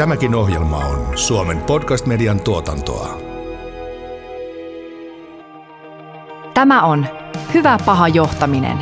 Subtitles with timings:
[0.00, 3.18] Tämäkin ohjelma on Suomen podcast-median tuotantoa.
[6.54, 7.06] Tämä on
[7.54, 8.78] Hyvä paha johtaminen.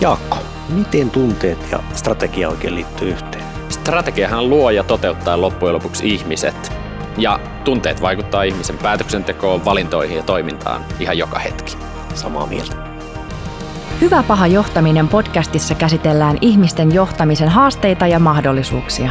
[0.00, 0.38] Jaakko,
[0.68, 3.44] miten tunteet ja strategia oikein liittyy yhteen?
[3.68, 6.72] Strategiahan luo ja toteuttaa loppujen lopuksi ihmiset.
[7.18, 11.76] Ja tunteet vaikuttaa ihmisen päätöksentekoon, valintoihin ja toimintaan ihan joka hetki.
[12.14, 12.76] Samaa mieltä.
[14.00, 19.10] Hyvä paha johtaminen podcastissa käsitellään ihmisten johtamisen haasteita ja mahdollisuuksia.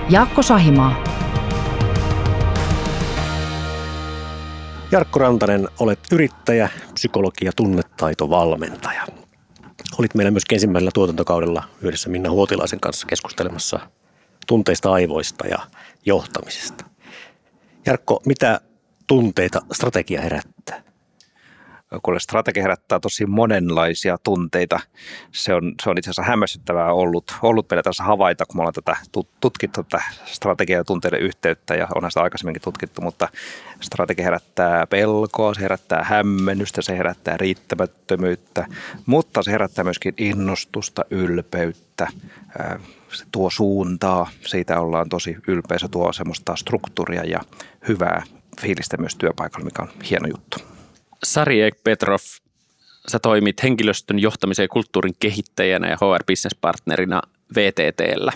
[0.11, 1.03] Jaakko Sahimaa.
[4.91, 9.07] Jarkko Rantanen, olet yrittäjä, psykologi ja tunnetaitovalmentaja.
[9.99, 13.79] Olit meillä myös ensimmäisellä tuotantokaudella yhdessä Minna Huotilaisen kanssa keskustelemassa
[14.47, 15.59] tunteista, aivoista ja
[16.05, 16.85] johtamisesta.
[17.85, 18.61] Jarkko, mitä
[19.07, 20.90] tunteita strategia herättää?
[22.17, 24.79] Strategia herättää tosi monenlaisia tunteita.
[25.31, 28.73] Se on, se on itse asiassa hämmästyttävää ollut, ollut meillä tässä havaita, kun me ollaan
[28.73, 28.97] tätä
[29.41, 33.27] tutkittu tätä strategia- ja tunteiden yhteyttä ja onhan sitä aikaisemminkin tutkittu, mutta
[33.81, 38.67] strategia herättää pelkoa, se herättää hämmennystä, se herättää riittämättömyyttä,
[39.05, 42.07] mutta se herättää myöskin innostusta, ylpeyttä,
[43.13, 47.39] se tuo suuntaa, siitä ollaan tosi ylpeä, se tuo semmoista struktuuria ja
[47.87, 48.23] hyvää
[48.61, 50.70] fiilistä myös työpaikalla, mikä on hieno juttu.
[51.23, 52.19] Sari Ek Petrov,
[53.07, 57.21] sä toimit henkilöstön johtamisen ja kulttuurin kehittäjänä ja HR Business Partnerina
[57.55, 58.33] VTTllä.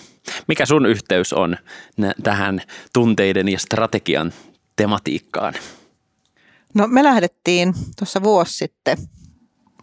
[0.48, 1.58] Mikä sun yhteys on
[2.24, 2.62] tähän
[2.94, 4.34] tunteiden ja strategian
[4.76, 5.54] tematiikkaan?
[6.74, 8.98] No me lähdettiin tuossa vuosi sitten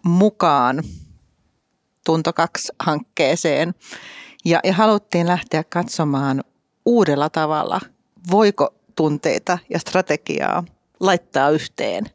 [0.03, 0.83] mukaan
[2.05, 3.73] Tunto 2-hankkeeseen
[4.45, 6.43] ja, ja haluttiin lähteä katsomaan
[6.85, 7.81] uudella tavalla,
[8.31, 10.63] voiko tunteita ja strategiaa
[10.99, 12.03] laittaa yhteen–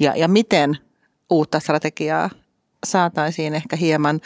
[0.00, 0.78] ja, ja miten
[1.30, 2.30] uutta strategiaa
[2.86, 4.20] saataisiin ehkä hieman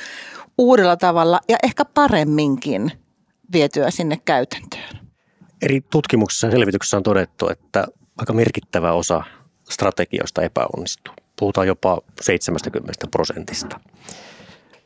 [0.58, 2.92] uudella tavalla ja ehkä paremminkin
[3.52, 4.98] vietyä sinne käytäntöön.
[5.62, 7.86] Eri tutkimuksissa ja selvityksissä on todettu, että
[8.18, 9.22] aika merkittävä osa
[9.70, 11.14] strategioista epäonnistuu.
[11.38, 13.80] Puhutaan jopa 70 prosentista.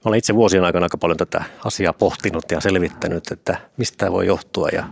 [0.05, 4.27] Olen itse vuosien aikana aika paljon tätä asiaa pohtinut ja selvittänyt, että mistä tämä voi
[4.27, 4.69] johtua.
[4.73, 4.89] Ja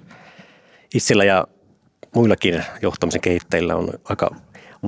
[0.94, 1.46] itsellä ja
[2.14, 4.36] muillakin johtamisen kehittäjillä on aika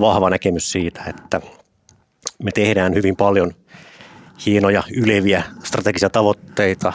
[0.00, 1.40] vahva näkemys siitä, että
[2.42, 3.52] me tehdään hyvin paljon
[4.46, 6.92] hienoja, yleviä strategisia tavoitteita,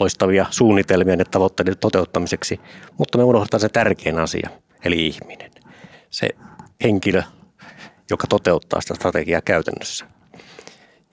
[0.00, 2.60] loistavia suunnitelmia ne tavoitteiden toteuttamiseksi,
[2.98, 4.50] mutta me unohdetaan se tärkein asia,
[4.84, 5.50] eli ihminen.
[6.10, 6.28] Se
[6.84, 7.22] henkilö,
[8.10, 10.06] joka toteuttaa sitä strategiaa käytännössä.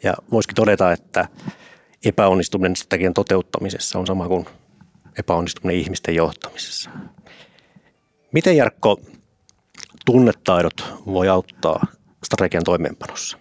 [0.03, 1.27] Ja voisikin todeta, että
[2.05, 4.45] epäonnistuminen strategian toteuttamisessa on sama kuin
[5.19, 6.89] epäonnistuminen ihmisten johtamisessa.
[8.31, 8.99] Miten Jarkko
[10.05, 11.85] tunnetaidot voi auttaa
[12.23, 13.38] strategian toimeenpanossa?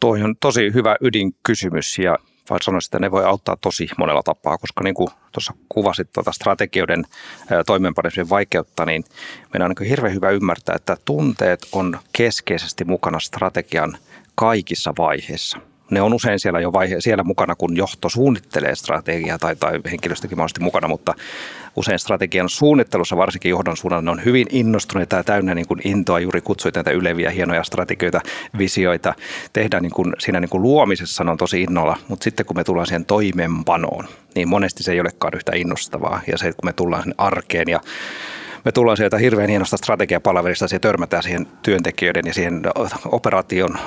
[0.00, 2.18] Tuo on tosi hyvä ydinkysymys ja
[2.50, 6.32] vaan sanoisin, että ne voi auttaa tosi monella tapaa, koska niin kuin tuossa kuvasit tuota
[6.32, 7.04] strategioiden
[7.66, 9.04] toimeenpanemisen vaikeutta, niin
[9.52, 13.98] meidän on niin hirveän hyvä ymmärtää, että tunteet on keskeisesti mukana strategian
[14.34, 15.58] kaikissa vaiheissa–
[15.90, 20.38] ne on usein siellä jo vaihe, siellä mukana, kun johto suunnittelee strategiaa tai, tai henkilöstökin
[20.38, 21.14] mahdollisesti mukana, mutta
[21.76, 26.20] usein strategian suunnittelussa, varsinkin johdon suunnalla, ne on hyvin innostuneita ja täynnä niin kuin intoa.
[26.20, 28.20] Juuri kutsuit näitä yleviä, hienoja strategioita,
[28.58, 29.14] visioita.
[29.52, 32.64] Tehdään niin kuin, siinä niin kuin luomisessa ne on tosi innolla, mutta sitten kun me
[32.64, 34.04] tullaan siihen toimeenpanoon,
[34.34, 36.20] niin monesti se ei olekaan yhtä innostavaa.
[36.26, 37.80] Ja se, kun me tullaan sinne arkeen ja
[38.66, 42.62] me tullaan sieltä hirveän hienosta strategiapalaverista, se törmätään siihen työntekijöiden ja siihen
[43.04, 43.78] operaation,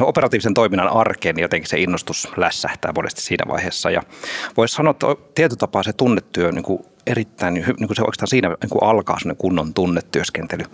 [0.00, 3.90] operatiivisen toiminnan arkeen, niin jotenkin se innostus lässähtää monesti siinä vaiheessa.
[3.90, 4.02] Ja
[4.56, 8.48] voisi sanoa, että tietyllä tapaa se tunnetyö niin kuin erittäin, niin kuin se oikeastaan siinä
[8.48, 10.64] niin kuin alkaa sellainen kunnon tunnetyöskentely.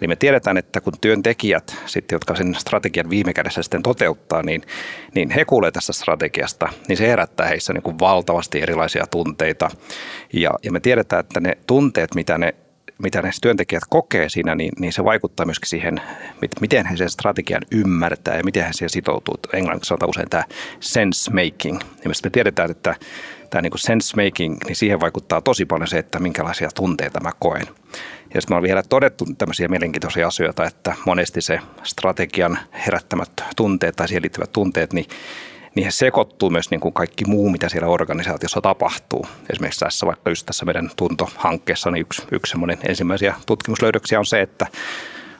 [0.00, 4.62] Eli me tiedetään, että kun työntekijät, sitten, jotka sen strategian viime kädessä sitten toteuttaa, niin,
[5.14, 9.70] niin he kuulee tästä strategiasta, niin se herättää heissä niin kuin valtavasti erilaisia tunteita.
[10.32, 12.54] Ja, ja me tiedetään, että ne tunteet, mitä ne
[13.02, 16.00] mitä ne työntekijät kokee siinä, niin, niin se vaikuttaa myöskin siihen,
[16.60, 19.34] miten he sen strategian ymmärtää ja miten he siihen sitoutuu.
[19.52, 20.44] Englanniksi sanotaan usein tämä
[20.80, 21.80] sense making.
[22.24, 22.96] Me tiedetään, että
[23.50, 27.66] tämä niin sense making, niin siihen vaikuttaa tosi paljon se, että minkälaisia tunteita mä koen.
[28.34, 33.96] Ja sitten me on vielä todettu tämmöisiä mielenkiintoisia asioita, että monesti se strategian herättämät tunteet
[33.96, 35.06] tai siihen liittyvät tunteet, niin
[35.74, 39.26] niihin sekoittuu myös niin kuin kaikki muu, mitä siellä organisaatiossa tapahtuu.
[39.50, 42.56] Esimerkiksi tässä vaikka just tässä meidän tuntohankkeessa, niin yksi, yksi
[42.88, 44.66] ensimmäisiä tutkimuslöydöksiä on se, että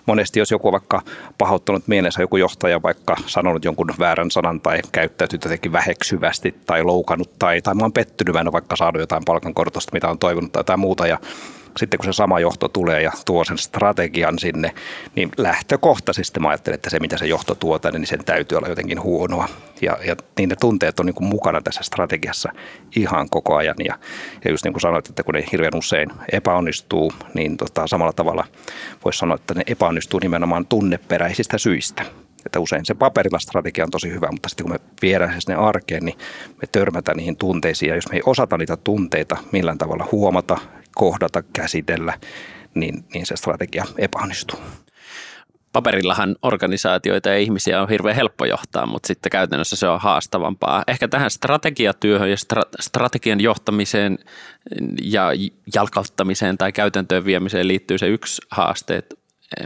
[0.06, 1.02] monesti jos joku on vaikka
[1.38, 7.38] pahoittanut mielensä, joku johtaja vaikka sanonut jonkun väärän sanan tai käyttäytynyt jotenkin väheksyvästi tai loukannut
[7.38, 10.52] tai, tai mä oon pettynyt, mä en ole vaikka saanut jotain palkankorotusta, mitä on toivonut
[10.52, 11.18] tai jotain muuta ja
[11.76, 14.74] sitten kun se sama johto tulee ja tuo sen strategian sinne,
[15.16, 18.68] niin lähtökohtaisesti mä ajattelen, että se mitä se johto tuo tänne, niin sen täytyy olla
[18.68, 19.48] jotenkin huonoa.
[19.80, 22.52] Ja, ja niin ne tunteet on niin kuin mukana tässä strategiassa
[22.96, 23.76] ihan koko ajan.
[23.84, 23.98] Ja,
[24.44, 28.44] ja just niin kuin sanoit, että kun ne hirveän usein epäonnistuu, niin tota, samalla tavalla
[29.04, 32.04] voisi sanoa, että ne epäonnistuu nimenomaan tunneperäisistä syistä.
[32.46, 35.54] Että usein se paperilla strategia on tosi hyvä, mutta sitten kun me viedään se sinne
[35.54, 36.18] arkeen, niin
[36.62, 37.88] me törmätään niihin tunteisiin.
[37.88, 40.58] Ja jos me ei osata niitä tunteita millään tavalla huomata,
[40.94, 42.18] kohdata, käsitellä,
[42.74, 44.60] niin, niin se strategia epäonnistuu.
[45.72, 50.84] Paperillahan organisaatioita ja ihmisiä on hirveän helppo johtaa, mutta sitten käytännössä se on haastavampaa.
[50.86, 54.18] Ehkä tähän strategiatyöhön ja stra- strategian johtamiseen
[55.02, 55.28] ja
[55.74, 59.02] jalkauttamiseen tai käytäntöön viemiseen liittyy se yksi haaste,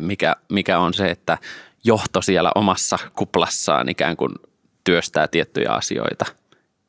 [0.00, 1.38] mikä, mikä on se, että
[1.84, 4.34] johto siellä omassa kuplassaan ikään kuin
[4.84, 6.26] työstää tiettyjä asioita.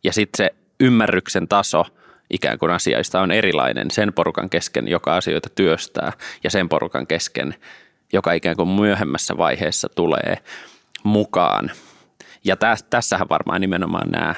[0.03, 1.85] Ja sitten se ymmärryksen taso–
[2.29, 6.13] ikään kuin asioista on erilainen sen porukan kesken, joka asioita työstää
[6.43, 7.55] ja sen porukan kesken,
[8.13, 10.37] joka ikään kuin myöhemmässä vaiheessa tulee
[11.03, 11.71] mukaan.
[12.43, 12.55] Ja
[12.89, 14.35] tässähän varmaan nimenomaan nämä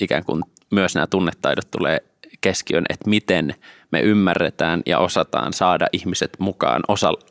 [0.00, 1.98] ikään kuin myös nämä tunnetaidot tulee
[2.40, 3.54] keskiön, että miten
[3.90, 6.82] me ymmärretään ja osataan saada ihmiset mukaan,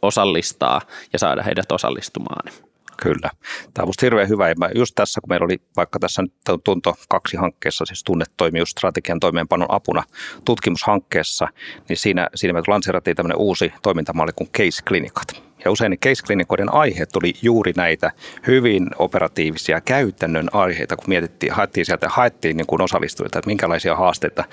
[0.02, 0.82] osallistaa
[1.14, 2.54] ja saada heidät osallistumaan.
[3.02, 3.30] Kyllä.
[3.74, 4.50] Tämä on minusta hirveän hyvä.
[4.50, 6.34] Ja just tässä, kun meillä oli vaikka tässä nyt
[6.64, 10.04] tunto kaksi hankkeessa, siis tunnetoimius strategian toimeenpanon apuna
[10.46, 11.48] tutkimushankkeessa,
[11.90, 15.46] niin siinä, siinä me lanseerattiin tämmöinen uusi toimintamalli kuin case-klinikat.
[15.66, 18.12] Ja usein case-klinikoiden aiheet oli juuri näitä
[18.48, 24.44] hyvin operatiivisia käytännön aiheita, kun mietittiin, haettiin sieltä, haettiin niin osallistujilta, että minkälaisia haasteita,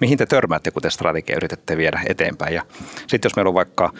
[0.00, 2.54] mihin te törmäätte, kun te strategia yritätte viedä eteenpäin.
[2.54, 2.62] Ja
[3.06, 3.92] sitten jos meillä on vaikka,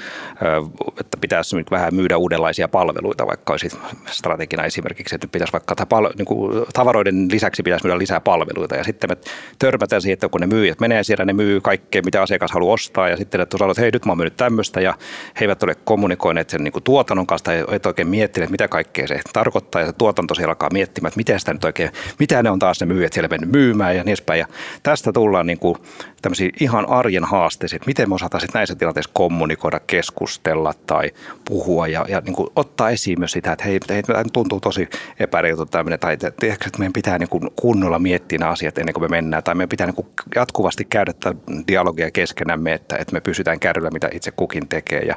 [1.01, 3.69] että pitäisi nyt vähän myydä uudenlaisia palveluita, vaikka olisi
[4.07, 5.75] strategina esimerkiksi, että pitäisi vaikka
[6.19, 8.77] niin kuin tavaroiden lisäksi pitäisi myydä lisää palveluita.
[8.77, 9.17] Ja sitten me
[9.59, 13.09] törmätään siihen, että kun ne myyjät menee siellä, ne myy kaikkea, mitä asiakas haluaa ostaa.
[13.09, 14.95] Ja sitten ne sanoo, että hei, nyt mä oon myynyt tämmöistä ja
[15.41, 19.07] he eivät ole kommunikoineet sen niin kuin tuotannon kanssa tai et oikein miettineet, mitä kaikkea
[19.07, 22.51] se tarkoittaa ja se tuotanto siellä alkaa miettimään, että miten sitä nyt oikein, mitä ne
[22.51, 24.41] on taas ne myyjät siellä mennyt myymään ja niin edespäin.
[24.41, 24.47] Ja
[24.83, 25.77] tästä tullaan niin kuin
[26.23, 31.11] tämmöisiä ihan arjen haasteisiin, että miten me osataan sitten näissä tilanteissa kommunikoida, keskustella tai
[31.45, 34.89] puhua ja, ja niin kuin ottaa esiin myös sitä, että hei, hei tämä tuntuu tosi
[35.21, 39.05] epäreilta tämmöinen, tai että, että meidän pitää niin kuin kunnolla miettiä nämä asiat ennen kuin
[39.05, 41.35] me mennään, tai meidän pitää niin kuin jatkuvasti käydä tätä
[41.69, 45.17] dialogia keskenämme, että, että me pysytään kärryllä, mitä itse kukin tekee ja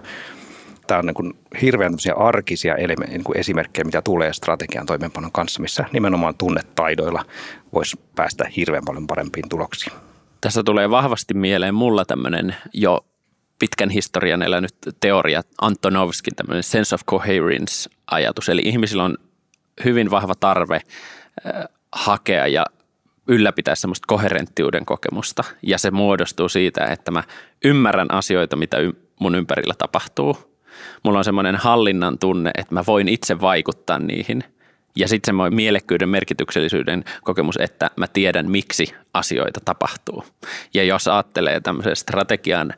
[0.88, 2.76] tämä on niin kuin hirveän arkisia
[3.08, 7.26] niin kuin esimerkkejä, mitä tulee strategian toimeenpanon kanssa, missä nimenomaan tunnetaidoilla
[7.74, 9.94] voisi päästä hirveän paljon parempiin tuloksiin.
[10.42, 13.06] Tässä tulee vahvasti mieleen mulla tämmöinen jo
[13.60, 18.50] pitkän historian elänyt teoria, Antonovskin tämmöinen sense of coherence-ajatus.
[18.50, 19.18] Eli ihmisillä on
[19.86, 20.82] hyvin vahva tarve
[21.92, 22.66] hakea ja
[23.28, 25.44] ylläpitää semmoista koherenttiuden kokemusta.
[25.62, 27.24] Ja se muodostuu siitä, että mä
[27.66, 28.78] ymmärrän asioita, mitä
[29.20, 30.55] mun ympärillä tapahtuu
[31.04, 34.44] mulla on semmoinen hallinnan tunne, että mä voin itse vaikuttaa niihin.
[34.95, 40.24] Ja sitten semmoinen mielekkyyden, merkityksellisyyden kokemus, että mä tiedän, miksi asioita tapahtuu.
[40.74, 42.74] Ja jos ajattelee tämmöisen strategian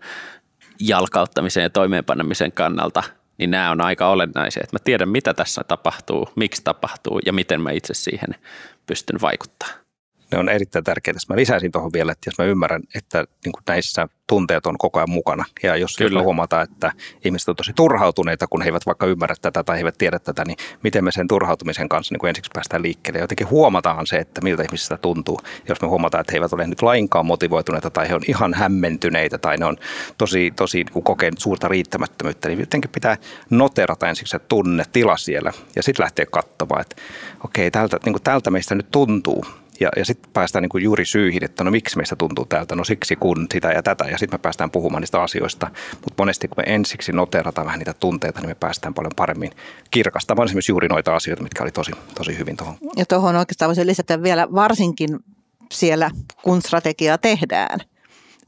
[0.80, 3.04] jalkauttamisen ja toimeenpanemisen kannalta,
[3.38, 7.62] niin nämä on aika olennaisia, että mä tiedän, mitä tässä tapahtuu, miksi tapahtuu ja miten
[7.62, 8.36] mä itse siihen
[8.86, 9.87] pystyn vaikuttamaan
[10.32, 11.20] ne on erittäin tärkeitä.
[11.30, 15.00] Mä lisäisin tuohon vielä, että jos mä ymmärrän, että niin kuin näissä tunteet on koko
[15.00, 15.46] ajan mukana.
[15.64, 16.22] Ja jos, Kyllä.
[16.22, 16.92] huomataan, että
[17.26, 20.44] ihmiset on tosi turhautuneita, kun he eivät vaikka ymmärrä tätä tai he eivät tiedä tätä,
[20.48, 23.20] niin miten me sen turhautumisen kanssa niin kuin ensiksi päästään liikkeelle.
[23.20, 25.40] Jotenkin huomataan se, että miltä ihmisistä tuntuu.
[25.70, 29.38] Jos me huomataan, että he eivät ole nyt lainkaan motivoituneita tai he on ihan hämmentyneitä
[29.38, 29.78] tai ne on
[30.18, 33.18] tosi, tosi niin kokenut suurta riittämättömyyttä, niin jotenkin pitää
[33.50, 34.40] noterata ensiksi se
[34.94, 36.96] tila siellä ja sitten lähteä katsomaan, että
[37.44, 39.46] okei, tältä, niin kuin tältä meistä nyt tuntuu
[39.80, 43.16] ja, ja sitten päästään niin juuri syihin, että no miksi meistä tuntuu tältä, no siksi
[43.16, 45.72] kun sitä ja tätä, ja sitten me päästään puhumaan niistä asioista.
[45.94, 49.52] Mutta monesti kun me ensiksi noterataan vähän niitä tunteita, niin me päästään paljon paremmin
[49.92, 52.78] kirkastamaan esimerkiksi juuri noita asioita, mitkä oli tosi, tosi hyvin tuohon.
[52.98, 55.20] Ja tuohon oikeastaan voisin lisätä vielä varsinkin
[55.72, 56.12] siellä,
[56.44, 57.80] kun strategiaa tehdään,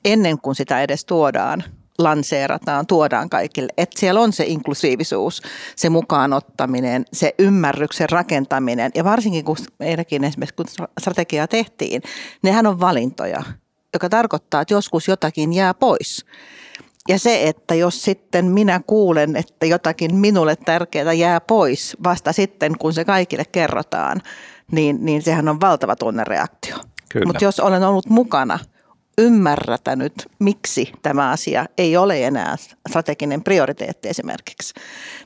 [0.05, 1.63] ennen kuin sitä edes tuodaan
[1.99, 3.69] lanseerataan, tuodaan kaikille.
[3.77, 5.41] Että siellä on se inklusiivisuus,
[5.75, 8.91] se mukaanottaminen, se ymmärryksen rakentaminen.
[8.95, 12.01] Ja varsinkin kun meilläkin esimerkiksi kun strategiaa tehtiin,
[12.43, 13.43] nehän on valintoja,
[13.93, 16.25] joka tarkoittaa, että joskus jotakin jää pois.
[17.07, 22.77] Ja se, että jos sitten minä kuulen, että jotakin minulle tärkeää jää pois vasta sitten,
[22.77, 24.21] kun se kaikille kerrotaan,
[24.71, 26.75] niin, niin sehän on valtava tunnereaktio.
[27.25, 28.59] Mutta jos olen ollut mukana,
[29.19, 32.55] ymmärrätänyt, miksi tämä asia ei ole enää
[32.89, 34.73] strateginen prioriteetti esimerkiksi,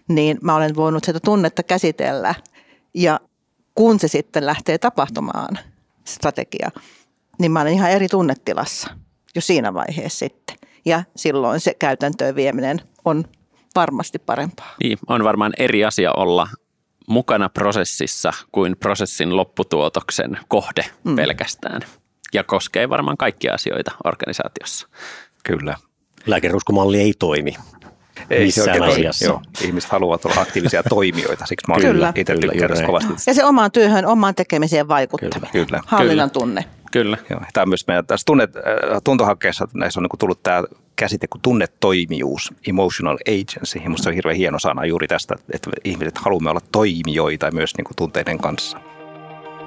[0.08, 2.36] niin mä olen voinut sitä tunnetta käsitellä
[2.94, 3.20] ja
[3.76, 5.60] kun se sitten lähtee tapahtumaan,
[6.06, 6.70] strategia,
[7.40, 8.90] niin mä olen ihan eri tunnetilassa
[9.36, 10.56] jo siinä vaiheessa sitten.
[10.86, 13.24] Ja silloin se käytäntöön vieminen on
[13.76, 14.76] varmasti parempaa.
[14.84, 16.48] Niin, on varmaan eri asia olla
[17.08, 21.16] mukana prosessissa kuin prosessin lopputuotoksen kohde mm.
[21.16, 21.82] pelkästään.
[22.34, 24.88] Ja koskee varmaan kaikkia asioita organisaatiossa.
[25.44, 25.75] Kyllä.
[26.25, 27.56] Lääkeruskumalli ei toimi.
[28.30, 29.25] Ei se oikein asiassa.
[29.25, 29.42] Joo.
[29.62, 32.13] Ihmiset haluavat olla aktiivisia toimijoita, siksi mä Kyllä.
[32.16, 33.13] itse Kyllä, kovasti.
[33.28, 35.52] Ja se omaan työhön, omaan tekemiseen vaikuttaminen.
[35.52, 35.82] Kyllä, kyllä.
[35.86, 36.66] Hallinnan tunne.
[36.92, 37.18] Kyllä.
[37.30, 38.63] Joo, tämä on myös meidän tässä tunnet, äh,
[39.04, 40.63] tuntohankkeessa näissä on niin tullut tämä
[40.96, 43.80] käsite kuin tunnetoimijuus, emotional agency.
[43.84, 47.78] Ja musta se on hirveän hieno sana juuri tästä, että ihmiset haluamme olla toimijoita myös
[47.78, 48.78] niin kuin tunteiden kanssa.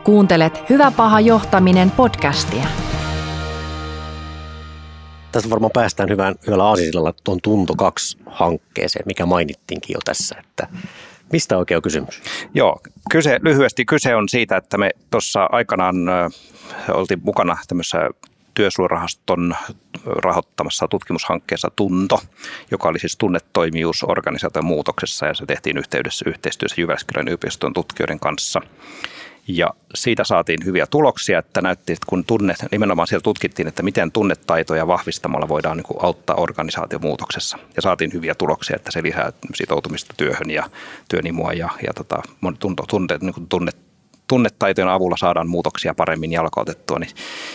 [0.06, 2.64] Kuuntelet Hyvä paha johtaminen podcastia.
[5.32, 10.68] Tässä varmaan päästään hyvän, hyvällä aasisillalla tuon Tunto 2-hankkeeseen, mikä mainittiinkin jo tässä, että
[11.32, 12.22] mistä oikein on kysymys?
[12.54, 16.30] Joo, kyse, lyhyesti kyse on siitä, että me tuossa aikanaan ö,
[16.92, 17.98] oltiin mukana tämmöisessä
[18.54, 19.54] työsuojarahaston
[20.06, 22.20] rahoittamassa tutkimushankkeessa Tunto,
[22.70, 28.60] joka oli siis tunnetoimijuus organisaation muutoksessa ja se tehtiin yhteydessä yhteistyössä Jyväskylän yliopiston tutkijoiden kanssa.
[29.48, 34.12] Ja siitä saatiin hyviä tuloksia, että näytti, että kun tunne, nimenomaan siellä tutkittiin, että miten
[34.12, 37.58] tunnetaitoja vahvistamalla voidaan niin auttaa organisaatiomuutoksessa.
[37.76, 40.70] Ja saatiin hyviä tuloksia, että se lisää sitoutumista työhön ja
[41.08, 42.22] työnimua ja, ja tota,
[42.88, 43.72] tunne, niin tunne,
[44.28, 47.10] tunnetaitojen avulla saadaan muutoksia paremmin jalkautettua, niin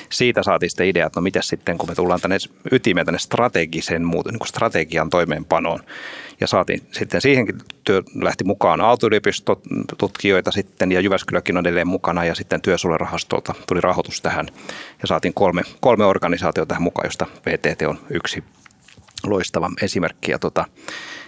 [0.09, 2.37] siitä saatiin sitten idea, että no miten sitten, kun me tullaan tänne
[2.71, 5.79] ytimeen tänne strategisen muut, niin strategian toimeenpanoon,
[6.39, 9.07] ja saatiin sitten siihenkin työ lähti mukaan aalto
[9.97, 14.47] tutkijoita sitten, ja Jyväskyläkin on edelleen mukana, ja sitten työsuojelurahastolta tuli rahoitus tähän,
[15.01, 18.43] ja saatiin kolme, kolme organisaatiota tähän mukaan, josta VTT on yksi
[19.27, 20.31] loistava esimerkki.
[20.31, 20.65] Ja tota,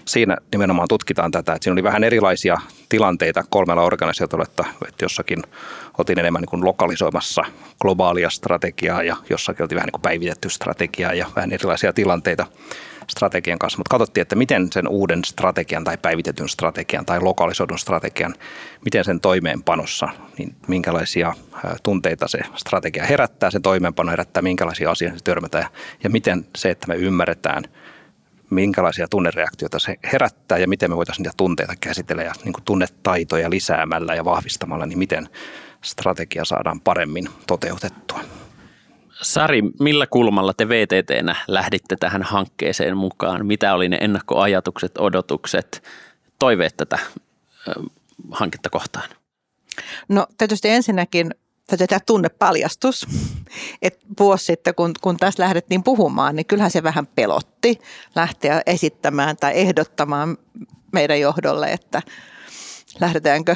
[0.05, 2.57] siinä nimenomaan tutkitaan tätä, että siinä oli vähän erilaisia
[2.89, 5.43] tilanteita kolmella organisaatiolla, että, että jossakin
[5.97, 7.45] otin enemmän niin kuin lokalisoimassa
[7.81, 12.45] globaalia strategiaa ja jossakin oltiin vähän niin kuin päivitetty strategiaa ja vähän erilaisia tilanteita
[13.09, 18.35] strategian kanssa, mutta katsottiin, että miten sen uuden strategian tai päivitetyn strategian tai lokalisoidun strategian,
[18.85, 21.33] miten sen toimeenpanossa, niin minkälaisia
[21.83, 25.65] tunteita se strategia herättää, sen toimeenpano herättää, minkälaisia asioita se törmätään
[26.03, 27.63] ja miten se, että me ymmärretään–
[28.53, 33.49] minkälaisia tunnereaktioita se herättää ja miten me voitaisiin niitä tunteita käsitellä ja niin kuin tunnetaitoja
[33.49, 35.29] lisäämällä ja vahvistamalla, niin miten
[35.83, 38.19] strategia saadaan paremmin toteutettua.
[39.21, 43.45] Sari, millä kulmalla te VTTnä lähditte tähän hankkeeseen mukaan?
[43.45, 45.83] Mitä oli ne ennakkoajatukset, odotukset,
[46.39, 46.99] toiveet tätä
[48.31, 49.09] hanketta kohtaan?
[50.09, 51.31] No tietysti ensinnäkin
[51.67, 53.07] tehdä tunnepaljastus.
[53.81, 57.79] Et vuosi sitten, kun, kun tässä lähdettiin puhumaan, niin kyllähän se vähän pelotti
[58.15, 60.37] lähteä esittämään tai ehdottamaan
[60.91, 62.01] meidän johdolle, että
[62.99, 63.55] lähdetäänkö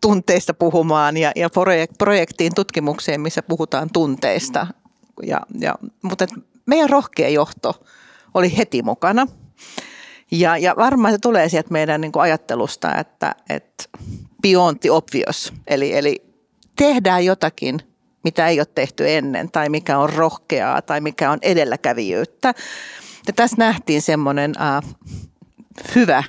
[0.00, 1.50] tunteista puhumaan ja, ja
[1.98, 4.66] projektiin tutkimukseen, missä puhutaan tunteista.
[5.22, 6.26] Ja, ja, mutta
[6.66, 7.84] meidän rohkea johto
[8.34, 9.26] oli heti mukana.
[10.30, 13.84] Ja, ja varmaan se tulee sieltä meidän niin kuin ajattelusta, että, että
[14.42, 16.31] beyond the obvious, eli, eli
[16.76, 17.80] tehdään jotakin,
[18.24, 22.54] mitä ei ole tehty ennen tai mikä on rohkeaa tai mikä on edelläkävijyyttä.
[23.26, 24.82] Ja tässä nähtiin semmoinen äh,
[25.94, 26.24] hyvä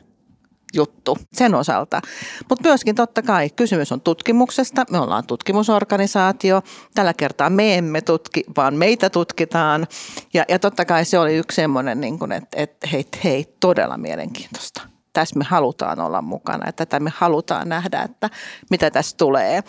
[0.73, 2.01] juttu sen osalta.
[2.49, 4.85] Mutta myöskin totta kai kysymys on tutkimuksesta.
[4.91, 6.61] Me ollaan tutkimusorganisaatio.
[6.95, 9.87] Tällä kertaa me emme tutki, vaan meitä tutkitaan.
[10.33, 14.81] Ja, ja totta kai se oli yksi semmoinen, niin että et, hei, hei, todella mielenkiintoista.
[15.13, 18.29] Tässä me halutaan olla mukana, että tätä me halutaan nähdä, että
[18.69, 19.63] mitä tässä tulee.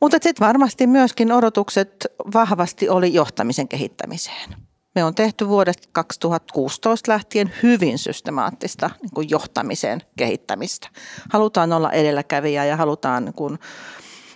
[0.00, 4.56] Mutta sitten varmasti myöskin odotukset vahvasti oli johtamisen kehittämiseen.
[4.94, 10.88] Me on tehty vuodesta 2016 lähtien hyvin systemaattista niin kuin johtamisen kehittämistä.
[11.30, 13.58] Halutaan olla edelläkävijä ja halutaan niin kuin,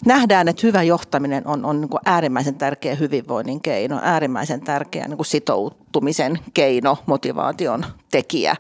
[0.07, 5.17] nähdään, että hyvä johtaminen on, on niin kuin äärimmäisen tärkeä hyvinvoinnin keino, äärimmäisen tärkeä niin
[5.17, 8.57] kuin sitoutumisen keino, motivaation tekijä.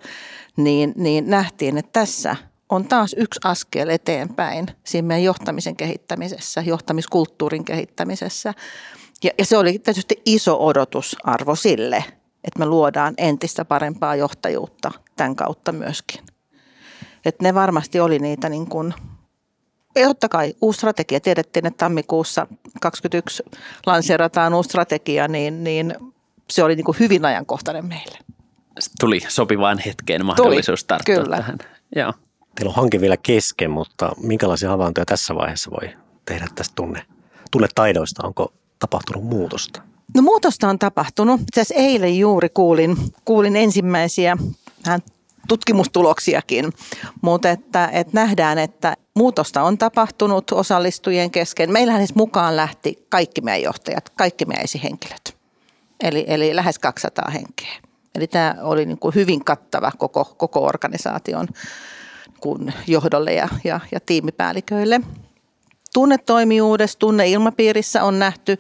[0.56, 2.37] Niin, niin nähtiin, että tässä–
[2.73, 8.55] on taas yksi askel eteenpäin siinä meidän johtamisen kehittämisessä, johtamiskulttuurin kehittämisessä.
[9.25, 12.05] Ja, ja se oli tietysti iso odotusarvo sille,
[12.45, 16.21] että me luodaan entistä parempaa johtajuutta tämän kautta myöskin.
[17.25, 18.95] Että ne varmasti oli niitä niin kuin,
[19.95, 21.21] ja totta kai uusi strategia.
[21.21, 22.47] Tiedettiin, että tammikuussa
[22.81, 23.43] 2021
[23.87, 25.95] lanseerataan uusi strategia, niin, niin
[26.50, 28.19] se oli niin kuin hyvin ajankohtainen meille.
[29.00, 31.37] Tuli sopivaan hetkeen mahdollisuus Tuli, tarttua kyllä.
[31.37, 31.59] tähän.
[31.97, 32.12] Joo.
[32.54, 35.90] Teillä on hanke vielä kesken, mutta minkälaisia havaintoja tässä vaiheessa voi
[36.26, 37.02] tehdä tästä tunne,
[37.50, 38.26] tunnetaidoista?
[38.26, 39.82] Onko tapahtunut muutosta?
[40.14, 41.40] No muutosta on tapahtunut.
[41.40, 44.37] Itse asiassa eilen juuri kuulin, kuulin ensimmäisiä
[45.49, 46.73] tutkimustuloksiakin,
[47.23, 51.73] mutta että, että nähdään, että muutosta on tapahtunut osallistujien kesken.
[51.73, 55.37] Meillähän siis mukaan lähti kaikki meidän johtajat, kaikki meidän esihenkilöt,
[56.00, 57.73] eli, eli lähes 200 henkeä.
[58.14, 61.49] Eli tämä oli niin kuin hyvin kattava koko, koko organisaation
[62.42, 65.00] kun johdolle ja, ja, ja tiimipäälliköille.
[65.94, 68.58] Tunnetoimijuudessa, tunneilmapiirissä on nähty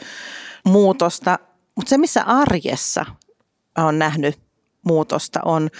[0.64, 1.38] muutosta,
[1.76, 3.06] mutta se missä arjessa
[3.78, 4.40] on nähnyt
[4.86, 5.70] muutosta on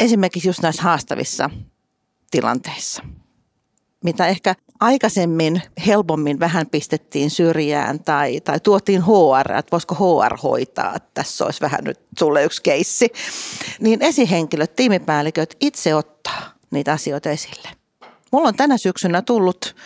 [0.00, 1.50] esimerkiksi just näissä haastavissa
[2.30, 3.02] tilanteissa,
[4.04, 10.94] mitä ehkä aikaisemmin helpommin vähän pistettiin syrjään tai, tai tuotiin HR, että voisiko HR hoitaa,
[10.96, 13.08] että tässä olisi vähän nyt sulle yksi keissi,
[13.80, 17.68] niin esihenkilöt, tiimipäälliköt itse ottaa niitä asioita esille.
[18.32, 19.76] Mulla on tänä syksynä tullut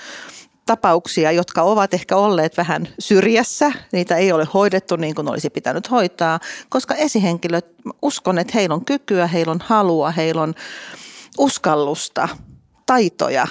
[0.66, 3.72] tapauksia, jotka ovat ehkä olleet vähän syrjässä.
[3.92, 7.66] Niitä ei ole hoidettu niin kuin olisi pitänyt hoitaa, koska esihenkilöt,
[8.02, 10.54] uskon, että heillä on kykyä, heillä on halua, heillä on
[11.38, 12.28] uskallusta,
[12.86, 13.46] taitoja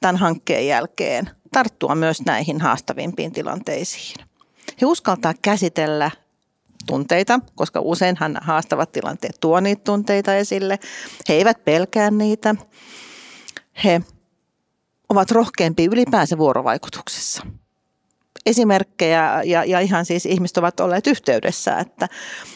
[0.00, 4.26] tämän hankkeen jälkeen tarttua myös näihin haastavimpiin tilanteisiin.
[4.80, 6.10] He uskaltaa käsitellä
[6.90, 10.78] tunteita, koska useinhan haastavat tilanteet tuo niitä tunteita esille.
[11.28, 12.54] He eivät pelkää niitä.
[13.84, 14.00] He
[15.08, 17.42] ovat rohkeampia ylipäänsä vuorovaikutuksessa.
[18.46, 22.08] Esimerkkejä ja, ja ihan siis ihmiset ovat olleet yhteydessä, että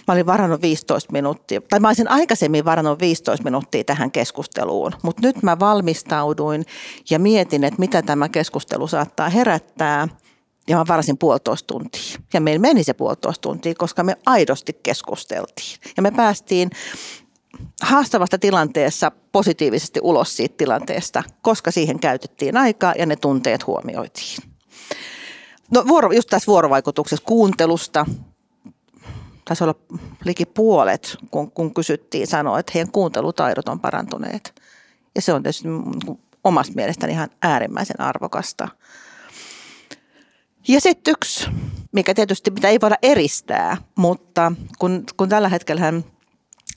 [0.09, 5.23] mä olin varannut 15 minuuttia, tai mä olisin aikaisemmin varannut 15 minuuttia tähän keskusteluun, mutta
[5.23, 6.65] nyt mä valmistauduin
[7.11, 10.09] ja mietin, että mitä tämä keskustelu saattaa herättää
[10.69, 12.19] ja mä varasin puolitoista tuntia.
[12.33, 15.79] Ja meillä meni se puolitoista tuntia, koska me aidosti keskusteltiin.
[15.97, 16.71] Ja me päästiin
[17.83, 24.39] haastavasta tilanteessa positiivisesti ulos siitä tilanteesta, koska siihen käytettiin aikaa ja ne tunteet huomioitiin.
[25.71, 28.07] No vuoro, just tässä vuorovaikutuksessa kuuntelusta,
[29.45, 29.75] taisi olla
[30.25, 34.63] liki puolet, kun, kun kysyttiin, sanoa, että heidän kuuntelutaidot on parantuneet.
[35.15, 35.69] Ja se on tietysti
[36.45, 38.69] omasta mielestäni ihan äärimmäisen arvokasta.
[40.69, 41.51] Ja sitten yksi,
[41.93, 46.05] mikä tietysti mitä ei voida eristää, mutta kun, kun tällä hetkellä niin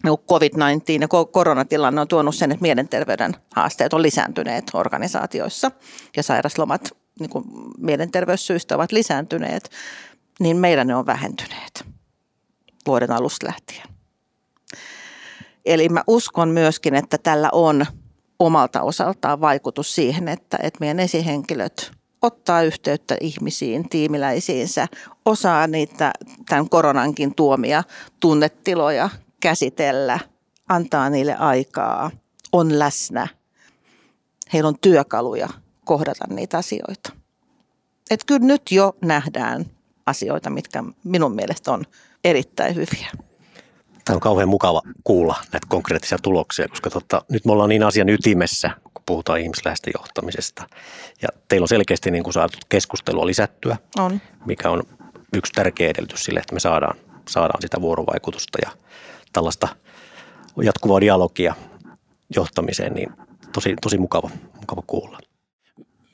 [0.04, 5.72] COVID-19 ja koronatilanne on tuonut sen, että mielenterveyden haasteet on lisääntyneet organisaatioissa
[6.18, 7.46] ja sairaslomat niin kuin
[7.78, 9.70] mielenterveyssyistä ovat lisääntyneet,
[10.40, 11.86] niin meillä ne on vähentyneet
[12.88, 13.88] vuoden alusta lähtien.
[15.66, 17.86] Eli mä uskon myöskin, että tällä on
[18.40, 24.88] omalta osaltaan vaikutus siihen, että, että meidän esihenkilöt ottaa yhteyttä ihmisiin, tiimiläisiinsä,
[25.26, 26.14] osaa niitä
[26.50, 27.84] tämän koronankin tuomia
[28.20, 30.20] tunnetiloja käsitellä,
[30.70, 32.12] antaa niille aikaa,
[32.52, 33.28] on läsnä.
[34.54, 35.50] Heillä on työkaluja
[35.86, 37.14] kohdata niitä asioita.
[38.12, 39.66] Et kyllä nyt jo nähdään
[40.06, 41.84] asioita, mitkä minun mielestä on
[42.24, 43.27] erittäin hyviä.
[44.08, 48.10] Tämä on kauhean mukava kuulla näitä konkreettisia tuloksia, koska totta, nyt me ollaan niin asian
[48.10, 50.70] ytimessä, kun puhutaan ihmislähestä johtamisesta.
[51.22, 54.22] Ja teillä on selkeästi niin kuin saatu keskustelua lisättyä, on.
[54.46, 54.84] mikä on
[55.34, 56.98] yksi tärkeä edellytys sille, että me saadaan,
[57.30, 58.72] saadaan sitä vuorovaikutusta ja
[59.34, 59.68] tällaista
[60.64, 61.56] jatkuvaa dialogia
[62.36, 63.10] johtamiseen, niin
[63.54, 65.20] tosi, tosi mukava, mukava kuulla.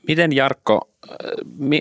[0.07, 0.89] Miten Jarkko,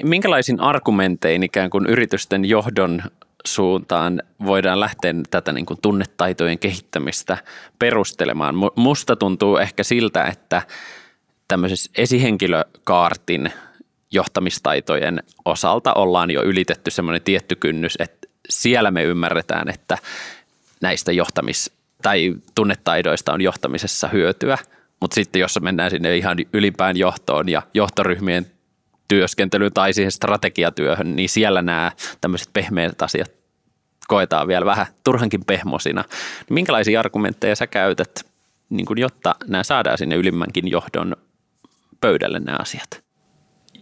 [0.03, 3.03] minkälaisin argumentein ikään kuin yritysten johdon
[3.47, 7.39] suuntaan voidaan lähteä tätä niin kuin tunnetaitojen kehittämistä
[7.79, 8.55] perustelemaan?
[8.77, 10.63] Musta tuntuu ehkä siltä, että
[11.49, 13.53] tämmöisessä esihenkilökaartin
[14.11, 19.99] johtamistaitojen osalta ollaan jo ylitetty semmoinen tietty kynnys, että siellä me ymmärretään, että
[20.81, 24.59] näistä johtamis- tai tunnetaidoista on johtamisessa hyötyä,
[25.01, 28.47] mutta sitten jos mennään sinne ihan ylipään johtoon ja johtoryhmien
[29.09, 33.31] työskentelyyn tai siihen strategiatyöhön, niin siellä nämä tämmöiset pehmeät asiat
[34.09, 36.05] koetaan vielä vähän turhankin pehmosina.
[36.51, 38.27] Minkälaisia argumentteja sä käytät,
[38.71, 41.17] niin kun, jotta nämä saadaan sinne ylimmänkin johdon
[42.01, 43.03] pöydälle nämä asiat?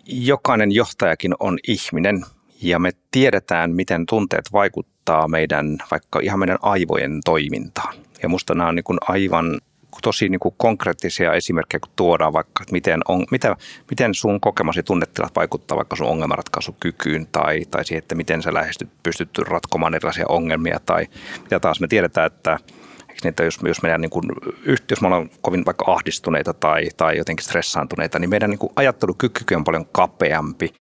[0.06, 2.24] Jokainen johtajakin on ihminen
[2.62, 7.94] ja me tiedetään, miten tunteet vaikuttaa meidän, vaikka ihan meidän aivojen toimintaan.
[8.22, 9.60] Ja musta nämä on niin kuin aivan
[10.02, 13.56] tosi niin kuin konkreettisia esimerkkejä, kun tuodaan vaikka, että miten, on, mitä,
[13.90, 18.88] miten sun kokemasi tunnetilat vaikuttaa vaikka sun ongelmanratkaisukykyyn tai, tai siihen, että miten sä lähestyt,
[19.02, 21.06] pystyt ratkomaan erilaisia ongelmia tai
[21.42, 22.58] mitä taas me tiedetään, että
[23.24, 24.24] että jos, jos meidän niin kuin,
[24.90, 29.54] jos me ollaan kovin vaikka ahdistuneita tai, tai jotenkin stressaantuneita, niin meidän niin kuin ajattelukyky
[29.54, 30.74] on paljon kapeampi.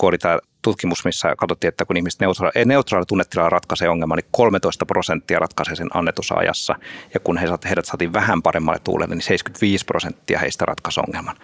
[0.00, 4.86] Kun tämä tutkimus, missä katsottiin, että kun ihmiset neutraali, neutraali tunnetila ratkaisee ongelman, niin 13
[4.86, 6.74] prosenttia ratkaisee sen annetussa ajassa.
[7.14, 11.36] Ja kun he, heidät saatiin vähän paremmalle tuulelle, niin 75 prosenttia heistä ratkaisi ongelman.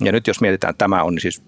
[0.00, 1.42] Ja nyt jos mietitään, tämä on siis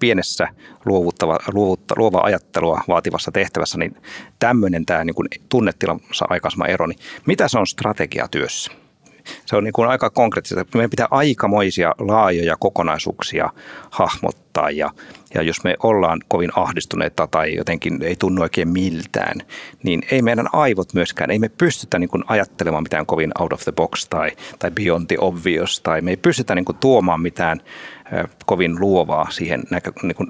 [0.00, 0.48] pienessä
[0.84, 3.96] luovuttava, luovutta, luova ajattelua vaativassa tehtävässä, niin
[4.38, 5.14] tämmöinen tämä niin
[5.48, 8.81] tunnetilansa aikaisema ero, niin mitä se on strategiatyössä?
[9.46, 10.64] Se on niin kuin aika konkreettista.
[10.74, 13.50] Meidän pitää aikamoisia laajoja kokonaisuuksia
[13.90, 14.90] hahmottaa ja,
[15.34, 19.38] ja jos me ollaan kovin ahdistuneita tai jotenkin ei tunnu oikein miltään,
[19.82, 23.60] niin ei meidän aivot myöskään, ei me pystytä niin kuin ajattelemaan mitään kovin out of
[23.60, 27.60] the box tai, tai beyond the obvious tai me ei pystytä niin kuin tuomaan mitään
[28.46, 30.28] kovin luovaa siihen näkö, niin kuin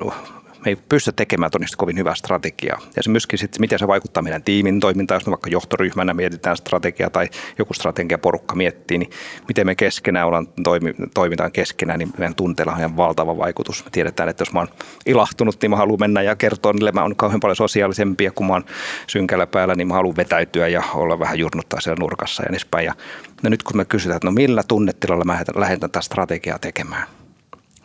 [0.64, 2.81] me ei pysty tekemään todennäköisesti kovin hyvää strategiaa.
[2.96, 6.57] Ja se myöskin sitten, miten se vaikuttaa meidän tiimin toimintaan, jos me vaikka johtoryhmänä mietitään
[6.57, 9.11] strategiaa tai joku strategiaporukka miettii, niin
[9.48, 13.85] miten me keskenään ollaan, toimi, toimitaan keskenään, niin meidän tunteella on ihan valtava vaikutus.
[13.85, 14.68] Me tiedetään, että jos mä oon
[15.07, 18.53] ilahtunut, niin mä haluan mennä ja kertoa niille, mä oon kauhean paljon sosiaalisempia, kun mä
[18.53, 18.64] oon
[19.07, 22.87] synkällä päällä, niin mä haluan vetäytyä ja olla vähän jurnuttaa siellä nurkassa ja niin päin.
[22.87, 22.94] Ja
[23.42, 27.07] no nyt kun me kysytään, että no millä tunnetilalla mä lähdetään tätä strategiaa tekemään,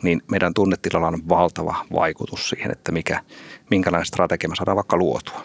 [0.03, 3.21] niin meidän tunnetilalla on valtava vaikutus siihen, että mikä,
[3.69, 5.41] minkälainen strategia me saadaan vaikka luotua.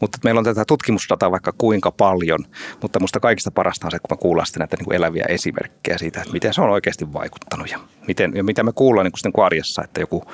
[0.00, 2.44] Mutta meillä on tätä tutkimusdataa vaikka kuinka paljon,
[2.82, 5.98] mutta minusta kaikista parasta on se, kun me kuullaan sitten näitä niin kuin eläviä esimerkkejä
[5.98, 9.18] siitä, että miten se on oikeasti vaikuttanut ja, miten, ja mitä me kuullaan niin kuin
[9.18, 10.24] sitten arjessa, että joku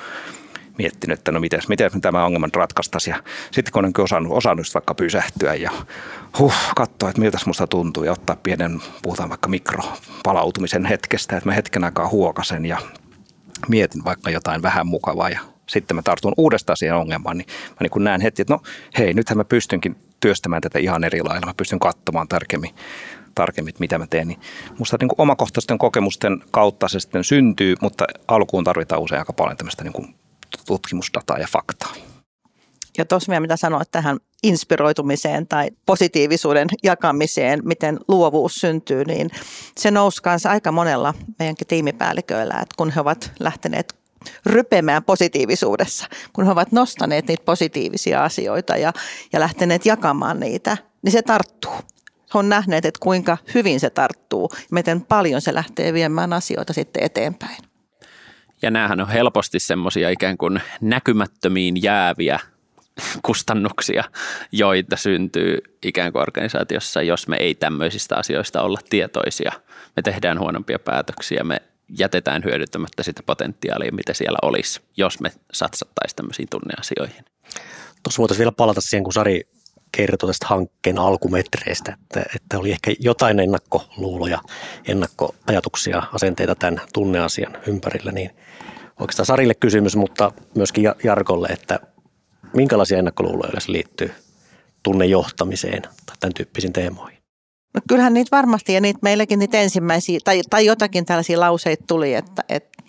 [0.79, 3.15] miettinyt, että no miten, miten tämä ongelman ratkaistaisiin.
[3.15, 5.71] Ja sitten kun onkin osannut, osannut vaikka pysähtyä ja
[6.39, 11.53] huh, katsoa, että miltä musta tuntuu ja ottaa pienen, puhutaan vaikka mikropalautumisen hetkestä, että mä
[11.53, 12.77] hetken aikaa huokasen ja
[13.67, 17.89] mietin vaikka jotain vähän mukavaa ja sitten mä tartun uudestaan siihen ongelmaan, niin mä niin
[17.89, 18.59] kun näen heti, että no
[18.97, 21.45] hei, nythän mä pystynkin työstämään tätä ihan eri lailla.
[21.45, 22.75] Mä pystyn katsomaan tarkemmin,
[23.35, 24.27] tarkemmin mitä mä teen.
[24.27, 24.39] Niin
[24.77, 29.57] musta niin kuin omakohtaisten kokemusten kautta se sitten syntyy, mutta alkuun tarvitaan usein aika paljon
[29.57, 30.15] tämmöistä niin kuin
[30.67, 31.93] tutkimusdataa ja faktaa.
[32.97, 39.29] Ja tuossa vielä mitä sanoit tähän inspiroitumiseen tai positiivisuuden jakamiseen, miten luovuus syntyy, niin
[39.77, 43.99] se nousi kanssa aika monella meidänkin tiimipäälliköillä, että kun he ovat lähteneet
[44.45, 48.93] rypemään positiivisuudessa, kun he ovat nostaneet niitä positiivisia asioita ja,
[49.33, 51.73] ja lähteneet jakamaan niitä, niin se tarttuu.
[52.33, 57.03] He on nähneet, että kuinka hyvin se tarttuu miten paljon se lähtee viemään asioita sitten
[57.03, 57.57] eteenpäin.
[58.61, 62.39] Ja näähän on helposti semmoisia ikään kuin näkymättömiin jääviä
[63.21, 64.03] kustannuksia,
[64.51, 69.51] joita syntyy ikään kuin organisaatiossa, jos me ei tämmöisistä asioista olla tietoisia.
[69.95, 71.61] Me tehdään huonompia päätöksiä, me
[71.97, 77.25] jätetään hyödyntämättä sitä potentiaalia, mitä siellä olisi, jos me satsattaisiin tämmöisiin tunneasioihin.
[78.03, 79.41] Tuossa voitaisiin vielä palata siihen, kun Sari
[79.91, 84.41] kertoi tästä hankkeen alkumetreistä, että, että oli ehkä jotain ennakkoluuloja,
[84.87, 88.29] ennakkoajatuksia, asenteita tämän tunneasian ympärillä, niin
[88.99, 91.79] oikeastaan Sarille kysymys, mutta myöskin Jarkolle, että
[92.53, 94.11] minkälaisia ennakkoluuloja yleensä liittyy
[94.83, 97.19] tunnejohtamiseen tai tämän tyyppisiin teemoihin?
[97.73, 102.13] No kyllähän niitä varmasti ja niitä meilläkin niitä ensimmäisiä tai, tai jotakin tällaisia lauseita tuli,
[102.13, 102.83] että, että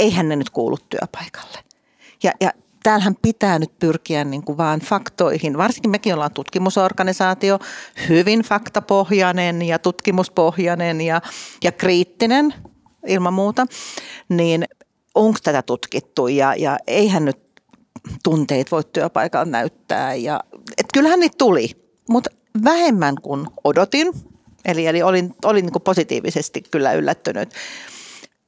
[0.00, 1.58] eihän ne nyt kuulu työpaikalle.
[2.22, 5.58] Ja, ja täällähän pitää nyt pyrkiä niin kuin vaan faktoihin.
[5.58, 7.58] Varsinkin mekin ollaan tutkimusorganisaatio,
[8.08, 11.20] hyvin faktapohjainen ja tutkimuspohjainen ja,
[11.64, 12.54] ja kriittinen
[13.06, 13.66] ilman muuta.
[14.28, 14.64] Niin
[15.14, 17.45] onko tätä tutkittu ja, ja eihän nyt
[18.22, 20.14] tunteet voi työpaikalla näyttää.
[20.14, 20.40] Ja,
[20.78, 21.70] et kyllähän niitä tuli,
[22.08, 22.30] mutta
[22.64, 24.12] vähemmän kuin odotin.
[24.64, 27.48] Eli, eli olin, olin niin kuin positiivisesti kyllä yllättynyt.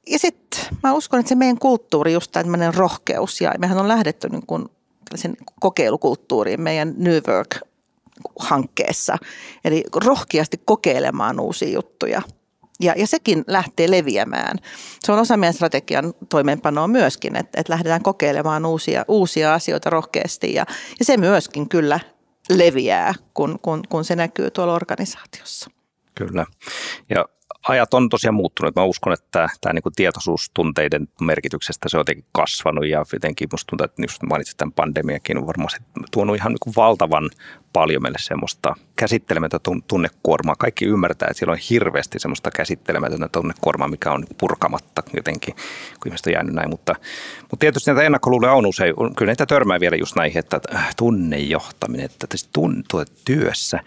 [0.09, 4.29] Ja sitten mä uskon, että se meidän kulttuuri, just tämmöinen rohkeus, ja mehän on lähdetty
[4.29, 4.65] niin kuin
[5.59, 9.17] kokeilukulttuuriin meidän New Work-hankkeessa.
[9.65, 12.21] Eli rohkeasti kokeilemaan uusia juttuja–
[12.79, 14.57] ja, ja sekin lähtee leviämään.
[14.99, 20.53] Se on osa meidän strategian toimeenpanoa myöskin, että, että lähdetään kokeilemaan uusia, uusia asioita rohkeasti
[20.53, 20.65] ja,
[20.99, 21.99] ja se myöskin kyllä
[22.49, 25.71] leviää, kun, kun, kun se näkyy tuolla organisaatiossa.
[26.15, 26.45] Kyllä.
[27.09, 27.25] Ja
[27.67, 28.75] ajat on tosiaan muuttunut.
[28.75, 33.69] Mä uskon, että tämä niin tietoisuus tunteiden merkityksestä se on jotenkin kasvanut ja jotenkin musta
[33.69, 35.79] tuntuu, että just mainitsit tämän pandemiakin on varmasti
[36.11, 37.29] tuonut ihan niin valtavan
[37.73, 40.55] paljon meille semmoista käsittelemätöntä tunnekuormaa.
[40.55, 46.27] Kaikki ymmärtää, että siellä on hirveästi semmoista käsittelemätöntä tunnekuormaa, mikä on purkamatta jotenkin, kun ihmiset
[46.27, 46.69] on jäänyt näin.
[46.69, 46.95] Mutta,
[47.41, 52.05] mutta tietysti näitä ennakkoluuloja on usein, kyllä näitä törmää vielä just näihin, että äh, tunnejohtaminen,
[52.05, 53.79] että tuntuu työssä,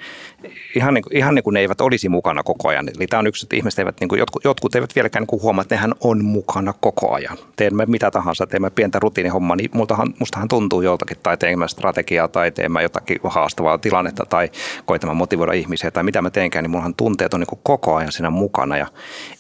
[0.77, 2.89] ihan niin, kuin, ihan niin kuin ne eivät olisi mukana koko ajan.
[2.97, 5.63] Eli tämä on yksi, että ihmiset eivät, niin kuin, jotkut, jotkut eivät vieläkään niin huomaa,
[5.63, 7.39] että nehän on mukana koko ajan.
[7.57, 9.71] Teemme mitä tahansa, teemme pientä rutiinihommaa, niin
[10.19, 14.51] mustahan tuntuu joltakin, tai teemme strategiaa, tai teemme jotakin haastavaa seuraavaa tilannetta tai
[14.85, 18.31] koitamaan motivoida ihmisiä tai mitä mä teenkään, niin mullahan tunteet on niin koko ajan siinä
[18.31, 18.87] mukana ja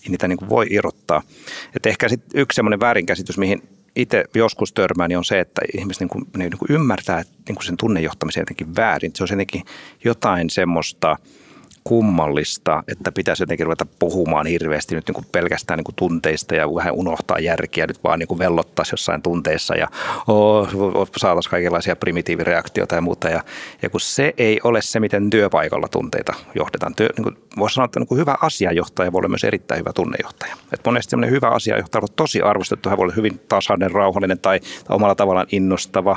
[0.02, 1.22] ei niitä niin voi irrottaa.
[1.76, 3.62] Et ehkä sit yksi semmoinen väärinkäsitys, mihin
[3.96, 7.64] itse joskus törmään, niin on se, että ihmiset niin kuin, niin kuin ymmärtää niin kuin
[7.64, 9.12] sen tunnejohtamisen jotenkin väärin.
[9.14, 9.64] Se on jotenkin
[10.04, 11.16] jotain semmoista
[11.84, 16.74] kummallista, että pitäisi jotenkin ruveta puhumaan hirveästi nyt niin kuin pelkästään niin kuin tunteista ja
[16.74, 18.40] vähän unohtaa järkiä, nyt vaan niin kuin
[18.92, 19.88] jossain tunteissa ja
[20.28, 20.68] oh,
[21.16, 23.28] saataisiin kaikenlaisia primitiivireaktioita ja muuta.
[23.28, 23.42] Ja,
[23.82, 26.94] ja kun se ei ole se, miten työpaikalla tunteita johdetaan.
[26.94, 29.92] Työ, niin kuin voisi sanoa, että niin kuin hyvä asiajohtaja voi olla myös erittäin hyvä
[29.92, 30.56] tunnejohtaja.
[30.72, 32.88] Et monesti semmoinen hyvä asiajohtaja on tosi arvostettu.
[32.88, 36.16] Hän voi olla hyvin tasainen, rauhallinen tai, tai omalla tavallaan innostava.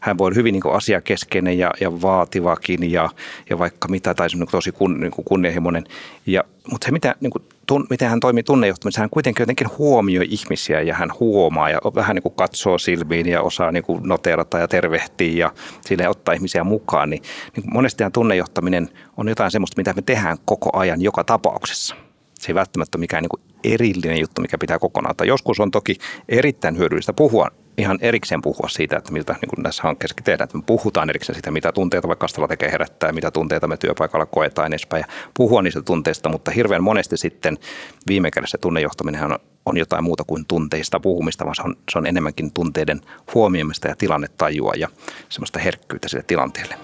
[0.00, 3.08] Hän voi olla hyvin niin kuin asiakeskeinen ja, ja vaativakin ja,
[3.50, 5.84] ja vaikka mitä tai tosi kun, niin kuin kunnianhimoinen.
[6.26, 10.26] Ja, mutta se, mitä, niin kuin, tun, miten hän toimii tunnejohtamisessa, hän kuitenkin jotenkin huomioi
[10.30, 14.58] ihmisiä ja hän huomaa ja vähän niin kuin katsoo silmiin ja osaa niin kuin noterata
[14.58, 17.10] ja tervehtiä ja sille ottaa ihmisiä mukaan.
[17.10, 17.22] Niin,
[17.56, 21.96] niin monestihan tunnejohtaminen on jotain sellaista, mitä me tehdään koko ajan joka tapauksessa.
[22.38, 25.16] Se ei välttämättä ole mikään niin kuin erillinen juttu, mikä pitää kokonaan.
[25.16, 25.96] Tai joskus on toki
[26.28, 30.44] erittäin hyödyllistä puhua ihan erikseen puhua siitä, että miltä niin kuin näissä hankkeissa tehdään.
[30.44, 34.68] Että me puhutaan erikseen siitä, mitä tunteita vaikka strategia herättää, mitä tunteita me työpaikalla koetaan
[34.68, 37.58] edespäin ja puhua niistä tunteista, mutta hirveän monesti sitten
[38.06, 42.06] viime kädessä tunnejohtaminen on, on jotain muuta kuin tunteista puhumista, vaan se on, se on
[42.06, 43.00] enemmänkin tunteiden
[43.34, 44.88] huomioimista ja tilannetajua ja
[45.28, 46.74] semmoista herkkyyttä sille tilanteelle.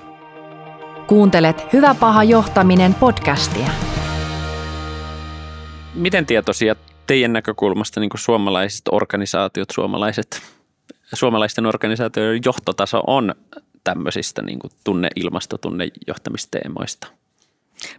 [1.07, 3.69] Kuuntelet Hyvä paha johtaminen podcastia.
[5.95, 10.58] Miten tietoisia teidän näkökulmasta niin suomalaiset organisaatiot, suomalaiset
[11.15, 13.35] suomalaisten organisaatioiden johtotaso on
[13.85, 17.07] tämmöisistä niin kuin tunne, ilmasto, tunnejohtamisteemoista?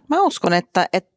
[0.08, 1.10] Mä uskon, että, että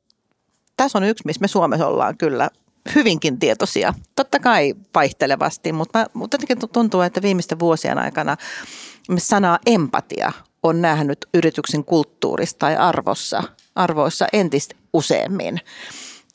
[0.78, 2.50] tässä on yksi, missä me Suomessa ollaan kyllä
[2.96, 3.94] hyvinkin tietoisia.
[4.16, 8.38] Totta kai vaihtelevasti, mutta, mutta jotenkin tuntuu, että viimeisten vuosien aikana
[9.18, 10.32] sanaa empatia
[10.64, 13.44] on nähnyt yrityksen kulttuurista tai arvossa,
[13.76, 15.60] arvoissa entistä useammin.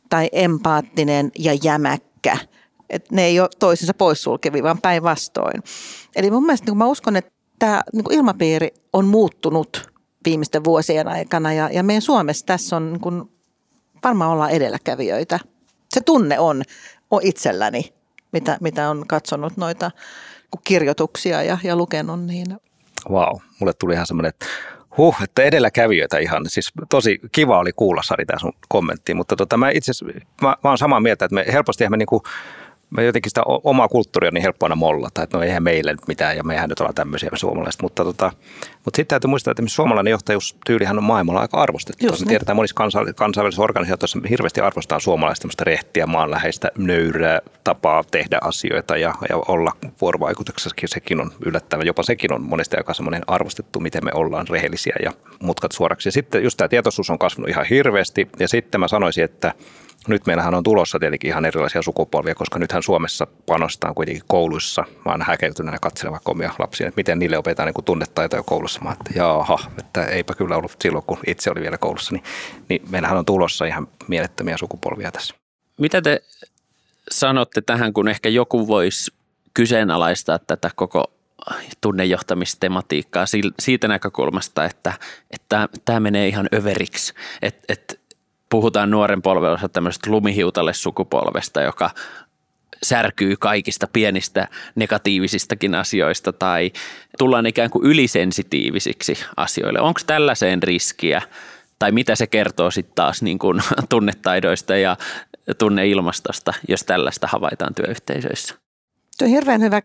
[0.08, 2.38] Tai empaattinen ja jämäkkä–
[2.90, 5.62] että ne ei ole toisensa poissulkevia, vaan päinvastoin.
[6.16, 9.90] Eli mun mielestä niin mä uskon, että tämä niin ilmapiiri on muuttunut
[10.24, 13.30] viimeisten vuosien aikana ja, ja meidän Suomessa tässä on niin kuin,
[14.04, 15.40] varmaan ollaan edelläkävijöitä.
[15.94, 16.62] Se tunne on,
[17.10, 17.92] on itselläni,
[18.32, 19.90] mitä, mitä on katsonut noita
[20.64, 22.20] kirjoituksia ja, ja lukenut.
[22.24, 22.46] Niin.
[23.10, 24.46] Wow, mulle tuli ihan semmoinen, että
[24.98, 26.44] Huh, että edelläkävijöitä ihan.
[26.48, 29.92] Siis tosi kiva oli kuulla Sari tämä sun kommentti, mutta tota, mä itse
[30.42, 32.22] mä, mä oon samaa mieltä, että me helposti me niinku
[32.90, 36.36] me jotenkin sitä omaa kulttuuria niin helppo aina mollata, että no eihän meille nyt mitään
[36.36, 38.32] ja mehän nyt ollaan tämmöisiä me suomalaiset, mutta, tota,
[38.84, 42.06] mutta sitten täytyy muistaa, että suomalainen johtajustyylihän on maailmalla aika arvostettu.
[42.06, 42.28] Just me niin.
[42.28, 42.76] tiedetään monissa
[43.16, 49.72] kansainvälisissä organisaatioissa hirveästi arvostetaan suomalaista tämmöistä rehtiä, maanläheistä, nöyrää tapaa tehdä asioita ja, ja olla
[50.00, 50.88] vuorovaikutuksessakin.
[50.88, 55.12] Sekin on yllättävän, jopa sekin on monesti aika semmoinen arvostettu, miten me ollaan rehellisiä ja
[55.42, 56.08] mutkat suoraksi.
[56.08, 59.54] Ja sitten just tämä tietoisuus on kasvanut ihan hirveästi ja sitten mä sanoisin, että
[60.08, 64.84] nyt meillähän on tulossa tietenkin ihan erilaisia sukupolvia, koska nythän Suomessa panostaan kuitenkin kouluissa.
[65.04, 68.80] Mä oon häkeltyneenä katselemaan omia lapsia, että miten niille opetetaan niin tunnetaitoja koulussa.
[68.80, 72.12] Mä että jaha, että eipä kyllä ollut silloin, kun itse oli vielä koulussa.
[72.14, 72.24] Niin,
[72.68, 75.34] niin meillähän on tulossa ihan mielettömiä sukupolvia tässä.
[75.80, 76.22] Mitä te
[77.10, 79.12] sanotte tähän, kun ehkä joku voisi
[79.54, 81.12] kyseenalaistaa tätä koko
[81.80, 83.24] tunnejohtamistematiikkaa
[83.60, 84.92] siitä näkökulmasta, että,
[85.30, 87.94] että tämä menee ihan överiksi, että, että
[88.50, 91.90] puhutaan nuoren polvella tämmöisestä lumihiutalle sukupolvesta, joka
[92.82, 96.72] särkyy kaikista pienistä negatiivisistakin asioista tai
[97.18, 99.80] tullaan ikään kuin ylisensitiivisiksi asioille.
[99.80, 101.22] Onko tällaiseen riskiä
[101.78, 104.96] tai mitä se kertoo sitten taas niin kuin tunnetaidoista ja
[105.58, 108.54] tunneilmastosta, jos tällaista havaitaan työyhteisöissä?
[109.18, 109.82] Tuo on hirveän hyvä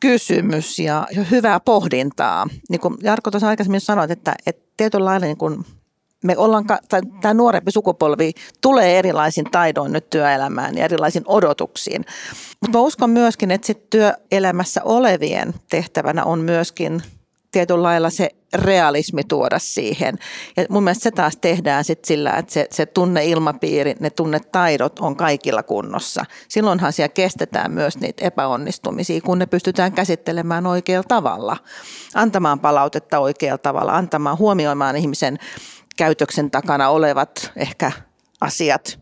[0.00, 2.46] kysymys ja hyvää pohdintaa.
[2.68, 5.64] Niin kuin Jarkko tuossa aikaisemmin sanoit, että, että tietynlainen niin kuin
[6.22, 6.64] me ollaan,
[7.20, 12.04] tämä nuorempi sukupolvi tulee erilaisin taidoin nyt työelämään ja erilaisin odotuksiin.
[12.60, 17.02] Mutta mä uskon myöskin, että sit työelämässä olevien tehtävänä on myöskin
[17.52, 20.18] tietyllä lailla se realismi tuoda siihen.
[20.56, 25.16] Ja mun mielestä se taas tehdään sit sillä, että se, se tunneilmapiiri, ne tunnetaidot on
[25.16, 26.24] kaikilla kunnossa.
[26.48, 31.56] Silloinhan siellä kestetään myös niitä epäonnistumisia, kun ne pystytään käsittelemään oikealla tavalla,
[32.14, 35.38] antamaan palautetta oikealla tavalla, antamaan, huomioimaan ihmisen
[35.96, 37.92] käytöksen takana olevat ehkä
[38.40, 39.00] asiat.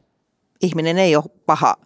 [0.63, 1.77] Ihminen ei ole paha.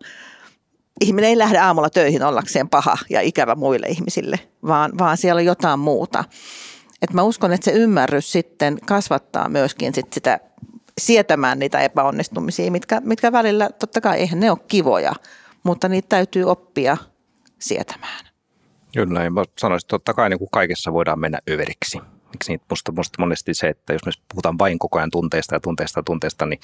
[1.00, 5.44] Ihminen ei lähde aamulla töihin ollakseen paha ja ikävä muille ihmisille, vaan, vaan siellä on
[5.44, 6.24] jotain muuta.
[7.02, 10.40] Et mä uskon, että se ymmärrys sitten kasvattaa myöskin sit sitä
[11.00, 15.12] sietämään niitä epäonnistumisia, mitkä, mitkä välillä, totta kai eihän ne ole kivoja,
[15.62, 16.96] mutta niitä täytyy oppia
[17.58, 18.24] sietämään.
[18.94, 22.00] Kyllä, mä sanoisin, että totta kai niin kuin kaikessa voidaan mennä överiksi
[22.34, 25.60] miksi niitä, musta, musta monesti se, että jos me puhutaan vain koko ajan tunteista ja
[25.60, 26.60] tunteista ja tunteista, niin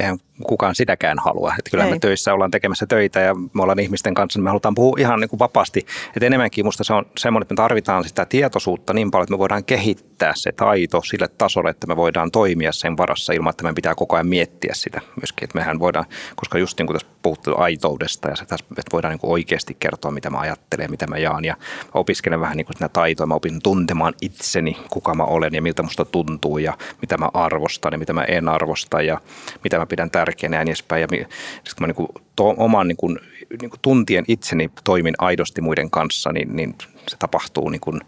[0.00, 1.54] eihän kukaan sitäkään halua.
[1.58, 1.90] Että kyllä Ei.
[1.90, 5.20] me töissä ollaan tekemässä töitä ja me ollaan ihmisten kanssa, niin me halutaan puhua ihan
[5.20, 5.86] niin kuin vapaasti.
[6.06, 9.38] Että enemmänkin musta se on semmoinen, että me tarvitaan sitä tietoisuutta niin paljon, että me
[9.38, 13.72] voidaan kehittää se taito sille tasolle, että me voidaan toimia sen varassa ilman, että me
[13.72, 15.44] pitää koko ajan miettiä sitä myöskin.
[15.44, 16.04] Että mehän voidaan,
[16.36, 20.10] koska just niin kuin tässä puhuttu aitoudesta ja se, että voidaan niin kuin oikeasti kertoa,
[20.10, 21.56] mitä mä ajattelen, mitä mä jaan ja
[21.94, 25.82] opiskelen vähän niin kuin sitä taitoa, mä opin tuntemaan itseni, kuka mä olen ja miltä
[25.82, 29.20] musta tuntuu ja mitä mä arvostan ja mitä mä en arvosta ja
[29.64, 31.00] mitä mä pidän tärkeänä ja niin edespäin.
[31.00, 33.18] Ja sitten kun mä niin kuin to, oman niin kuin,
[33.60, 36.74] niin kuin tuntien itseni toimin aidosti muiden kanssa, niin, niin
[37.08, 38.00] se tapahtuu niin kuin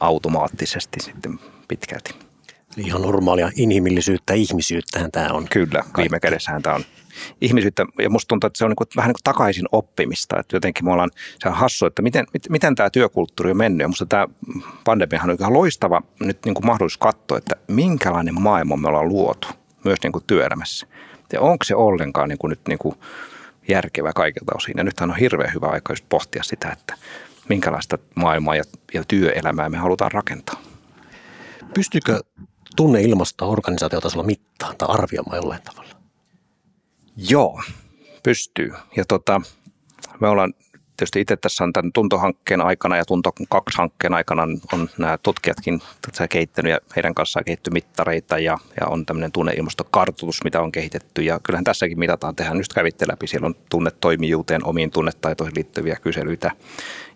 [0.00, 2.14] automaattisesti sitten pitkälti.
[2.76, 5.48] Ihan normaalia inhimillisyyttä, ihmisyyttähän tämä on.
[5.48, 6.84] Kyllä, viime kädessähän tämä on
[7.40, 7.86] ihmisyyttä.
[7.98, 10.40] Ja musta tuntuu, että se on niin kuin, vähän niin kuin takaisin oppimista.
[10.40, 13.84] Että jotenkin me ollaan, se on hassu, että miten, miten tämä työkulttuuri on mennyt.
[13.84, 14.28] Ja musta tämä
[14.84, 19.48] pandemiahan on ihan loistava nyt niin kuin mahdollisuus katsoa, että minkälainen maailma me ollaan luotu
[19.84, 20.86] myös niin kuin työelämässä.
[21.32, 22.94] Ja onko se ollenkaan niin kuin nyt niin kuin
[23.68, 24.74] järkevä kaikilta osin.
[24.76, 26.94] Ja nythän on hirveän hyvä aika just pohtia sitä, että
[27.48, 30.62] minkälaista maailmaa ja, ja työelämää me halutaan rakentaa.
[31.74, 32.20] Pystyykö
[32.76, 36.01] tunneilmasta organisaatiotasolla mittaan tai arvioimaan jollain tavalla?
[37.16, 37.60] Joo,
[38.22, 38.72] pystyy.
[38.96, 39.40] Ja tota,
[40.20, 40.54] me ollaan
[40.96, 45.82] tietysti itse tässä on tämän tuntohankkeen aikana ja tunto 2 hankkeen aikana on nämä tutkijatkin
[46.30, 51.22] kehittänyt ja heidän kanssaan kehitty mittareita ja, ja on tämmöinen tunneilmastokartoitus, mitä on kehitetty.
[51.22, 56.50] Ja kyllähän tässäkin mitataan, tehdään just kävitte läpi, siellä on tunnetoimijuuteen, omiin tunnetaitoihin liittyviä kyselyitä.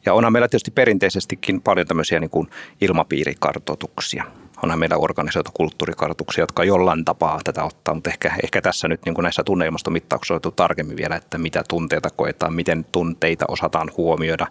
[0.07, 2.49] Ja onhan meillä tietysti perinteisestikin paljon tämmöisiä niin kuin
[2.81, 4.25] ilmapiirikartoituksia–
[4.63, 9.15] onhan meillä organisoitu kulttuurikartuksia, jotka jollain tapaa tätä ottaa, mutta ehkä, ehkä tässä nyt niin
[9.15, 14.47] kuin näissä tunneilmastomittauksissa on tarkemmin vielä, että mitä tunteita koetaan, miten tunteita osataan huomioida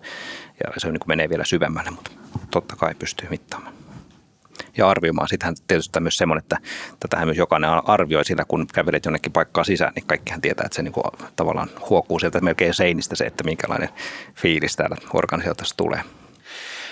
[0.63, 2.12] ja se niin kuin menee vielä syvemmälle, mutta
[2.52, 3.74] totta kai pystyy mittaamaan
[4.78, 5.28] ja arvioimaan.
[5.28, 6.58] Sittenhän tietysti myös semmoinen, että
[7.00, 10.84] tätähän myös jokainen arvioi sillä, kun kävelet jonnekin paikkaan sisään, niin kaikkihan tietää, että se
[10.84, 11.04] niin kuin
[11.36, 13.89] tavallaan huokuu sieltä melkein seinistä se, että minkälainen
[14.36, 16.02] fiilis täällä organisaatiossa tulee.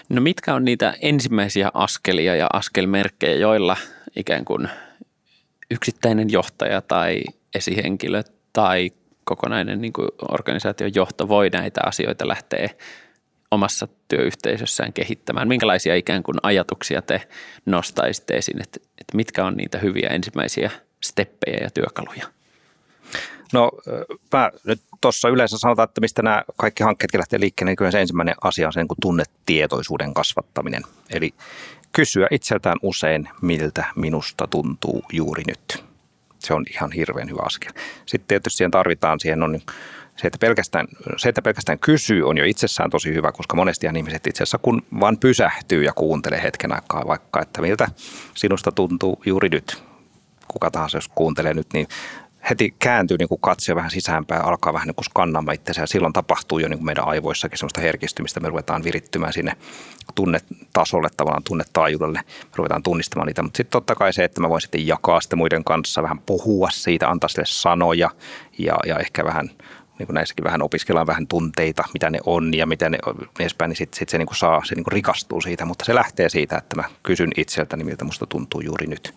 [0.10, 3.78] No mitkä on niitä ensimmäisiä askelia ja askelmerkkejä, joilla
[4.16, 4.70] ikään kuin
[5.72, 7.24] yksittäinen johtaja tai
[7.56, 8.92] esihenkilö tai
[9.24, 12.70] kokonainen niin kuin organisaation johto voi näitä asioita lähteä
[13.52, 15.48] omassa työyhteisössään kehittämään?
[15.48, 17.22] Minkälaisia ikään kuin ajatuksia te
[17.66, 20.72] nostaisitte esiin, että, että mitkä on niitä hyviä ensimmäisiä
[21.04, 22.43] steppejä ja työkaluja?
[23.54, 23.72] No
[24.34, 28.02] mä nyt tuossa yleensä sanotaan, että mistä nämä kaikki hankkeet lähtee liikkeelle, niin kyllä se
[28.02, 30.84] ensimmäinen asia on se niin tunnetietoisuuden kasvattaminen.
[31.10, 31.34] Eli
[31.92, 35.86] kysyä itseltään usein, miltä minusta tuntuu juuri nyt.
[36.40, 37.72] Se on ihan hirveän hyvä askel.
[38.06, 39.60] Sitten tietysti siihen tarvitaan, siihen on
[40.16, 44.28] se, että pelkästään, se, että pelkästään kysyy, on jo itsessään tosi hyvä, koska monesti ihmiset
[44.28, 47.88] itse asiassa kun vaan pysähtyy ja kuuntelee hetken aikaa vaikka, että miltä
[48.34, 49.84] sinusta tuntuu juuri nyt.
[50.48, 51.88] Kuka tahansa, jos kuuntelee nyt, niin
[52.50, 55.84] heti kääntyy niin kuin katse vähän sisäänpäin, alkaa vähän niin kuin skannaamaan itseään.
[55.84, 58.40] Ja silloin tapahtuu jo niin kuin meidän aivoissakin sellaista herkistymistä.
[58.40, 59.58] Me ruvetaan virittymään sinne
[60.16, 62.20] tunnetasolle, tavallaan tunnetaajuudelle.
[62.44, 63.44] Me ruvetaan tunnistamaan niitä.
[63.44, 66.70] Mutta sitten totta kai se, että mä voin sitten jakaa sitä muiden kanssa, vähän puhua
[66.72, 68.10] siitä, antaa sille sanoja
[68.58, 69.50] ja, ja ehkä vähän
[70.00, 72.98] niin kuin näissäkin vähän opiskellaan vähän tunteita, mitä ne on ja mitä ne
[73.40, 75.96] edespäin, niin sitten sit se niin kuin saa, se niin kuin rikastuu siitä, mutta se
[75.96, 79.14] lähtee siitä, että mä kysyn itseltäni, miltä musta tuntuu juuri nyt.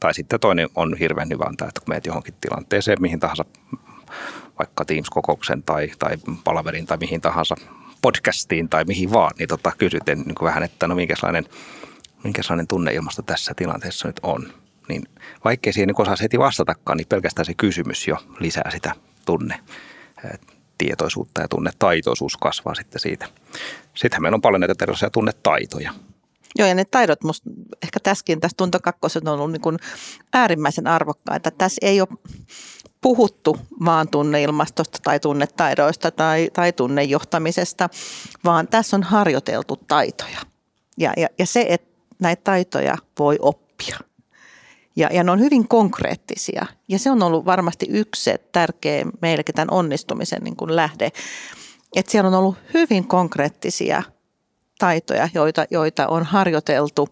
[0.00, 3.44] Tai sitten toinen on hirveän hyvä antaa, että kun meet johonkin tilanteeseen, mihin tahansa,
[4.58, 7.54] vaikka Teams-kokouksen tai, tai palaverin tai mihin tahansa
[8.02, 11.44] podcastiin tai mihin vaan, niin tota, kysyt niin vähän, että no minkälainen,
[12.24, 14.52] minkälainen tunneilmasto tässä tilanteessa nyt on.
[14.88, 15.02] Niin
[15.44, 18.94] vaikkei siihen niin osaa heti vastatakaan, niin pelkästään se kysymys jo lisää sitä
[19.26, 19.60] tunne
[20.78, 23.26] tietoisuutta ja tunnetaitoisuus kasvaa sitten siitä.
[23.94, 25.92] Sittenhän meillä on paljon näitä erilaisia tunnetaitoja.
[26.58, 27.50] Joo, ja ne taidot musta
[27.82, 29.78] ehkä tässäkin, tässä tunto kakkosen on ollut niin kuin
[30.32, 31.50] äärimmäisen arvokkaita.
[31.50, 32.08] Tässä ei ole
[33.00, 37.88] puhuttu vaan tunneilmastosta tai tunnetaidoista tai, tai tunnejohtamisesta,
[38.44, 40.38] vaan tässä on harjoiteltu taitoja.
[40.98, 41.88] Ja, ja, ja se, että
[42.18, 43.98] näitä taitoja voi oppia.
[44.96, 46.66] Ja, ja ne on hyvin konkreettisia.
[46.88, 51.10] Ja se on ollut varmasti yksi tärkeä meillekin tämän onnistumisen niin kuin lähde.
[51.96, 54.02] Että siellä on ollut hyvin konkreettisia–
[54.78, 57.08] taitoja, joita, joita on harjoiteltu,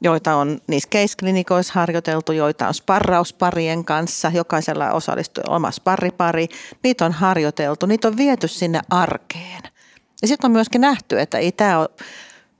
[0.00, 6.48] joita on niissä case-klinikoissa harjoiteltu, joita on sparrausparien kanssa, jokaisella osallistuu oma sparripari,
[6.82, 9.62] niitä on harjoiteltu, niitä on viety sinne arkeen.
[10.22, 11.88] Ja sitten on myöskin nähty, että ei tämä ole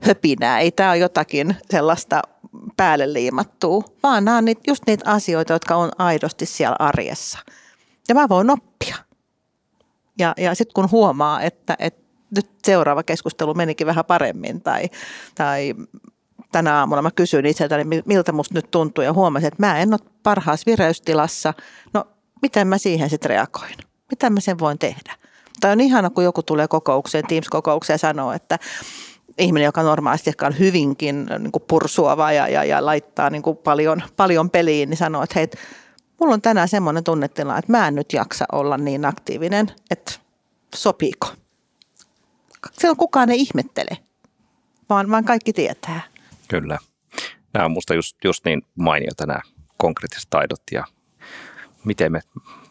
[0.01, 2.21] höpinää, ei tämä ole jotakin sellaista
[2.77, 7.39] päälle liimattua, vaan nämä on just niitä asioita, jotka on aidosti siellä arjessa.
[8.09, 8.95] Ja mä voin oppia.
[10.19, 12.02] Ja, ja sitten kun huomaa, että, että
[12.35, 14.89] nyt seuraava keskustelu menikin vähän paremmin tai,
[15.35, 15.75] tai
[16.51, 20.09] tänä aamulla mä kysyin itseltäni, miltä musta nyt tuntuu ja huomasin, että mä en ole
[20.23, 21.53] parhaassa vireystilassa.
[21.93, 22.07] No,
[22.41, 23.75] miten mä siihen sitten reagoin?
[24.11, 25.15] Mitä mä sen voin tehdä?
[25.61, 28.59] Tai on ihana, kun joku tulee kokoukseen, Teams-kokoukseen ja sanoo, että
[29.37, 33.57] ihminen, joka normaalisti ehkä on hyvinkin niin kuin pursuava ja, ja, ja laittaa niin kuin
[33.57, 35.47] paljon, paljon peliin, niin sanoo, että hei,
[36.19, 40.11] mulla on tänään semmoinen tunnetila, että mä en nyt jaksa olla niin aktiivinen, että
[40.75, 41.27] sopiiko.
[42.71, 43.97] Silloin kukaan ei ihmettele,
[44.89, 46.01] vaan, vaan kaikki tietää.
[46.47, 46.77] Kyllä.
[47.53, 49.39] Nämä on minusta just, just niin mainiota nämä
[49.77, 50.83] konkreettiset taidot ja
[51.85, 52.21] miten me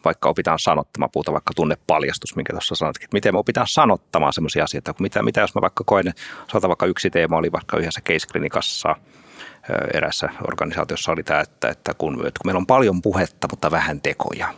[0.05, 4.63] vaikka opitaan sanottamaan, puhutaan vaikka tunnepaljastus, minkä tuossa sanotkin, että miten me opitaan sanottamaan sellaisia
[4.63, 6.13] asioita, kun mitä, mitä jos mä vaikka koen,
[6.47, 8.95] sanotaan vaikka yksi teema oli vaikka yhdessä case-klinikassa,
[9.93, 14.01] erässä organisaatiossa oli tämä, että, että kun, että kun meillä on paljon puhetta, mutta vähän
[14.01, 14.53] tekoja,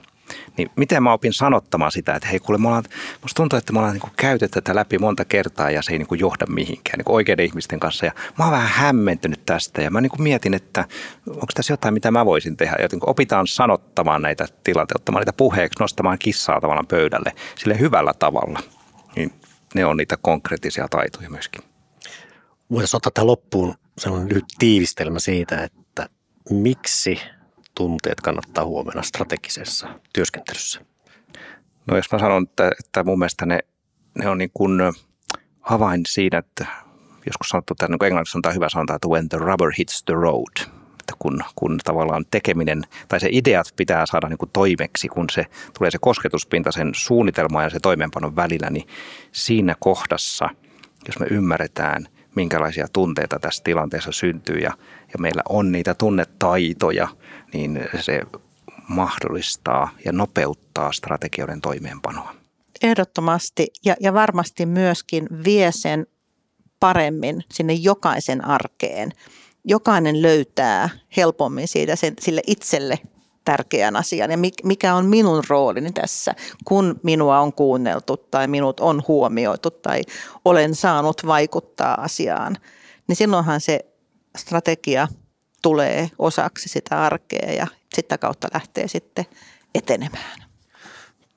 [0.57, 2.83] niin miten mä opin sanottamaan sitä, että hei kuule, me ollaan,
[3.21, 6.19] musta tuntuu, että me ollaan niin käyty tätä läpi monta kertaa ja se ei niin
[6.19, 8.05] johda mihinkään niin oikeiden ihmisten kanssa.
[8.05, 10.85] Ja mä oon vähän hämmentynyt tästä ja mä niin mietin, että
[11.27, 12.75] onko tässä jotain, mitä mä voisin tehdä.
[12.81, 18.59] Joten opitaan sanottamaan näitä tilanteita, ottamaan niitä puheeksi, nostamaan kissaa tavallaan pöydälle sille hyvällä tavalla.
[19.15, 19.33] Niin
[19.75, 21.61] ne on niitä konkreettisia taitoja myöskin.
[22.71, 26.09] Voitaisiin ottaa tähän loppuun sellainen lyhyt tiivistelmä siitä, että
[26.49, 27.19] miksi
[27.75, 30.81] tunteet kannattaa huomenna strategisessa työskentelyssä?
[31.87, 33.59] No jos mä sanon, että, että mun mielestä ne,
[34.19, 34.81] ne on niin kuin
[35.61, 36.65] avain siinä, että
[37.25, 40.67] joskus sanottu, että niin englanniksi on hyvä sanoa, että when the rubber hits the road,
[40.99, 45.45] että kun, kun tavallaan tekeminen tai se ideat pitää saada niin kuin toimeksi, kun se
[45.77, 48.87] tulee se kosketuspinta sen suunnitelman ja se toimeenpanon välillä, niin
[49.31, 50.49] siinä kohdassa,
[51.07, 54.71] jos me ymmärretään, minkälaisia tunteita tässä tilanteessa syntyy ja,
[55.13, 57.07] ja meillä on niitä tunnetaitoja,
[57.53, 58.21] niin se
[58.89, 62.35] mahdollistaa ja nopeuttaa strategioiden toimeenpanoa.
[62.83, 66.07] Ehdottomasti ja, ja varmasti myöskin vie sen
[66.79, 69.11] paremmin sinne jokaisen arkeen.
[69.65, 72.99] Jokainen löytää helpommin siitä sen, sille itselle
[73.45, 76.33] tärkeän asian ja mikä on minun roolini tässä,
[76.65, 80.01] kun minua on kuunneltu tai minut on huomioitu tai
[80.45, 82.57] olen saanut vaikuttaa asiaan.
[83.07, 83.79] Niin silloinhan se
[84.37, 85.07] strategia
[85.61, 89.25] tulee osaksi sitä arkea ja sitä kautta lähtee sitten
[89.75, 90.45] etenemään.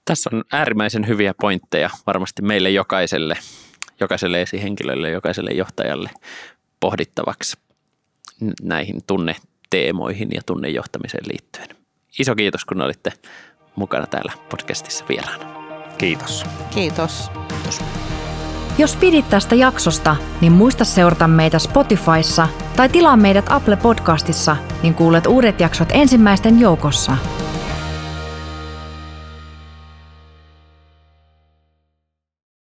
[0.05, 3.39] Tässä on äärimmäisen hyviä pointteja varmasti meille jokaiselle,
[4.01, 6.11] jokaiselle esihenkilölle, jokaiselle johtajalle
[6.81, 7.57] pohdittavaksi
[8.63, 11.78] näihin tunneteemoihin ja tunnejohtamiseen liittyen.
[12.19, 13.13] Iso kiitos, kun olitte
[13.77, 15.45] mukana täällä podcastissa vieraana.
[15.99, 16.45] Kiitos.
[16.71, 17.31] Kiitos.
[17.49, 17.81] Kiitos.
[18.79, 24.95] Jos pidit tästä jaksosta, niin muista seurata meitä Spotifyssa tai tilaa meidät Apple Podcastissa, niin
[24.95, 27.17] kuulet uudet jaksot ensimmäisten joukossa–